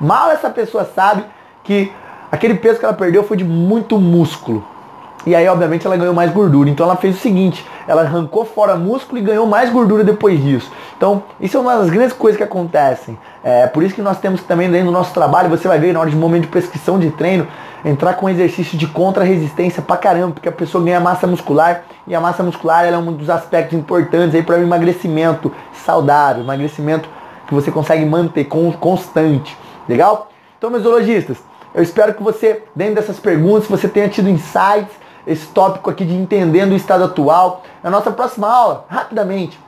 Mal 0.00 0.30
essa 0.30 0.48
pessoa 0.48 0.86
sabe 0.86 1.22
que 1.62 1.92
aquele 2.30 2.54
peso 2.54 2.78
que 2.78 2.84
ela 2.86 2.94
perdeu 2.94 3.22
foi 3.22 3.36
de 3.36 3.44
muito 3.44 3.98
músculo. 3.98 4.64
E 5.26 5.36
aí, 5.36 5.46
obviamente, 5.46 5.86
ela 5.86 5.96
ganhou 5.98 6.14
mais 6.14 6.32
gordura. 6.32 6.70
Então 6.70 6.86
ela 6.86 6.96
fez 6.96 7.16
o 7.16 7.18
seguinte, 7.18 7.64
ela 7.86 8.02
arrancou 8.02 8.46
fora 8.46 8.74
músculo 8.74 9.18
e 9.18 9.22
ganhou 9.22 9.46
mais 9.46 9.70
gordura 9.70 10.02
depois 10.02 10.42
disso. 10.42 10.72
Então, 10.96 11.22
isso 11.38 11.56
é 11.56 11.60
uma 11.60 11.76
das 11.76 11.90
grandes 11.90 12.14
coisas 12.14 12.38
que 12.38 12.42
acontecem. 12.42 13.18
É 13.44 13.66
por 13.66 13.82
isso 13.82 13.94
que 13.94 14.02
nós 14.02 14.18
temos 14.18 14.42
também 14.42 14.70
dentro 14.70 14.86
do 14.86 14.92
nosso 14.92 15.12
trabalho, 15.12 15.50
você 15.50 15.68
vai 15.68 15.78
ver 15.78 15.92
na 15.92 16.00
hora 16.00 16.08
de 16.08 16.16
momento 16.16 16.42
de 16.42 16.48
prescrição 16.48 16.98
de 16.98 17.10
treino, 17.10 17.46
entrar 17.84 18.14
com 18.14 18.28
exercício 18.28 18.78
de 18.78 18.86
contra-resistência 18.86 19.82
pra 19.82 19.96
caramba, 19.96 20.32
porque 20.34 20.48
a 20.48 20.52
pessoa 20.52 20.82
ganha 20.84 21.00
massa 21.00 21.26
muscular 21.26 21.84
e 22.06 22.14
a 22.14 22.20
massa 22.20 22.42
muscular 22.42 22.84
é 22.84 22.96
um 22.96 23.12
dos 23.12 23.28
aspectos 23.28 23.78
importantes 23.78 24.34
aí 24.34 24.42
para 24.42 24.58
o 24.58 24.62
emagrecimento 24.62 25.52
saudável, 25.72 26.42
emagrecimento 26.42 27.08
que 27.46 27.54
você 27.54 27.70
consegue 27.70 28.04
manter 28.04 28.44
constante. 28.44 29.56
Legal? 29.88 30.28
Então, 30.56 30.70
meus 30.70 30.84
zoologistas, 30.84 31.38
eu 31.74 31.82
espero 31.82 32.14
que 32.14 32.22
você, 32.22 32.62
dentro 32.74 32.96
dessas 32.96 33.18
perguntas, 33.18 33.68
você 33.68 33.88
tenha 33.88 34.08
tido 34.08 34.28
insights, 34.28 34.94
esse 35.26 35.46
tópico 35.48 35.90
aqui 35.90 36.04
de 36.04 36.14
entendendo 36.14 36.72
o 36.72 36.76
estado 36.76 37.04
atual. 37.04 37.62
Na 37.82 37.90
nossa 37.90 38.10
próxima 38.10 38.48
aula, 38.48 38.84
rapidamente, 38.88 39.58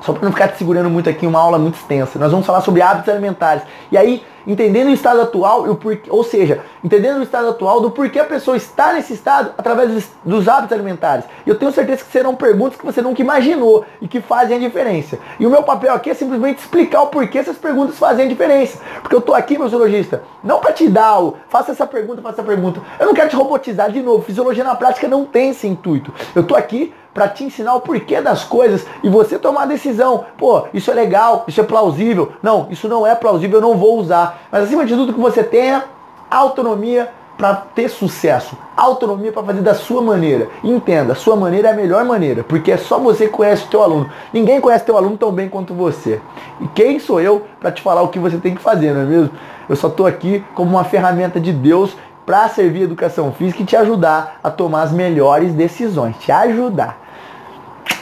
só 0.00 0.12
para 0.12 0.24
não 0.24 0.32
ficar 0.32 0.48
te 0.48 0.58
segurando 0.58 0.88
muito 0.88 1.08
aqui, 1.08 1.26
uma 1.26 1.40
aula 1.40 1.58
muito 1.58 1.76
extensa, 1.76 2.18
nós 2.18 2.30
vamos 2.30 2.46
falar 2.46 2.60
sobre 2.62 2.82
hábitos 2.82 3.08
alimentares. 3.08 3.62
E 3.92 3.98
aí, 3.98 4.24
entendendo 4.46 4.88
o 4.88 4.92
estado 4.92 5.20
atual, 5.20 5.68
o 5.68 5.76
porquê, 5.76 6.10
ou 6.10 6.24
seja, 6.24 6.60
entendendo 6.82 7.18
o 7.18 7.22
estado 7.22 7.48
atual 7.48 7.80
do 7.80 7.90
porquê 7.90 8.18
a 8.18 8.24
pessoa 8.24 8.56
está 8.56 8.92
nesse 8.92 9.12
estado 9.12 9.52
através 9.56 10.10
dos, 10.24 10.48
hábitos 10.48 10.72
alimentares. 10.72 11.24
E 11.46 11.50
eu 11.50 11.58
tenho 11.58 11.70
certeza 11.72 12.04
que 12.04 12.10
serão 12.10 12.34
perguntas 12.34 12.78
que 12.78 12.84
você 12.84 13.02
nunca 13.02 13.20
imaginou 13.20 13.84
e 14.00 14.08
que 14.08 14.20
fazem 14.20 14.56
a 14.56 14.60
diferença. 14.60 15.18
E 15.38 15.46
o 15.46 15.50
meu 15.50 15.62
papel 15.62 15.92
aqui 15.94 16.10
é 16.10 16.14
simplesmente 16.14 16.58
explicar 16.58 17.02
o 17.02 17.08
porquê 17.08 17.38
essas 17.38 17.56
perguntas 17.56 17.98
fazem 17.98 18.24
a 18.24 18.28
diferença. 18.28 18.78
Porque 19.02 19.14
eu 19.14 19.20
tô 19.20 19.34
aqui, 19.34 19.56
meu 19.56 19.64
fisiologista, 19.64 20.22
não 20.42 20.60
para 20.60 20.72
te 20.72 20.88
dar 20.88 21.20
o 21.20 21.36
faça 21.48 21.72
essa 21.72 21.86
pergunta, 21.86 22.22
faça 22.22 22.40
essa 22.40 22.42
pergunta. 22.42 22.80
Eu 22.98 23.06
não 23.06 23.14
quero 23.14 23.28
te 23.28 23.36
robotizar 23.36 23.90
de 23.90 24.00
novo. 24.00 24.22
Fisiologia 24.22 24.64
na 24.64 24.74
prática 24.74 25.06
não 25.06 25.24
tem 25.24 25.50
esse 25.50 25.66
intuito. 25.66 26.12
Eu 26.34 26.44
tô 26.44 26.56
aqui 26.56 26.92
para 27.20 27.28
te 27.28 27.44
ensinar 27.44 27.74
o 27.74 27.82
porquê 27.82 28.18
das 28.22 28.44
coisas 28.44 28.86
e 29.02 29.10
você 29.10 29.38
tomar 29.38 29.64
a 29.64 29.66
decisão. 29.66 30.24
Pô, 30.38 30.64
isso 30.72 30.90
é 30.90 30.94
legal, 30.94 31.44
isso 31.46 31.60
é 31.60 31.62
plausível. 31.62 32.32
Não, 32.42 32.66
isso 32.70 32.88
não 32.88 33.06
é 33.06 33.14
plausível, 33.14 33.58
eu 33.58 33.60
não 33.60 33.76
vou 33.76 33.98
usar. 33.98 34.40
Mas 34.50 34.64
acima 34.64 34.86
de 34.86 34.94
tudo 34.94 35.12
que 35.12 35.20
você 35.20 35.44
tenha 35.44 35.84
autonomia 36.30 37.10
para 37.36 37.54
ter 37.56 37.90
sucesso, 37.90 38.56
autonomia 38.74 39.32
para 39.32 39.42
fazer 39.42 39.60
da 39.60 39.74
sua 39.74 40.00
maneira. 40.00 40.48
entenda, 40.64 41.14
sua 41.14 41.36
maneira 41.36 41.68
é 41.68 41.72
a 41.72 41.76
melhor 41.76 42.06
maneira, 42.06 42.42
porque 42.42 42.72
é 42.72 42.78
só 42.78 42.98
você 42.98 43.26
que 43.26 43.32
conhece 43.32 43.66
o 43.66 43.68
teu 43.68 43.82
aluno. 43.82 44.10
Ninguém 44.32 44.58
conhece 44.58 44.86
teu 44.86 44.96
aluno 44.96 45.18
tão 45.18 45.30
bem 45.30 45.50
quanto 45.50 45.74
você. 45.74 46.22
E 46.58 46.68
quem 46.68 46.98
sou 46.98 47.20
eu 47.20 47.44
para 47.60 47.70
te 47.70 47.82
falar 47.82 48.00
o 48.00 48.08
que 48.08 48.18
você 48.18 48.38
tem 48.38 48.54
que 48.54 48.62
fazer, 48.62 48.94
não 48.94 49.02
é 49.02 49.04
mesmo? 49.04 49.30
Eu 49.68 49.76
só 49.76 49.88
estou 49.88 50.06
aqui 50.06 50.42
como 50.54 50.70
uma 50.70 50.84
ferramenta 50.84 51.38
de 51.38 51.52
Deus 51.52 51.94
para 52.24 52.48
servir 52.48 52.80
a 52.80 52.84
educação 52.84 53.30
física 53.32 53.62
e 53.62 53.66
te 53.66 53.76
ajudar 53.76 54.38
a 54.42 54.50
tomar 54.50 54.82
as 54.82 54.92
melhores 54.92 55.52
decisões, 55.52 56.16
te 56.16 56.32
ajudar. 56.32 57.09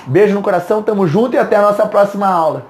Beijo 0.09 0.35
no 0.35 0.40
coração, 0.40 0.83
tamo 0.83 1.07
junto 1.07 1.37
e 1.37 1.38
até 1.38 1.57
a 1.57 1.62
nossa 1.62 1.87
próxima 1.87 2.27
aula. 2.27 2.64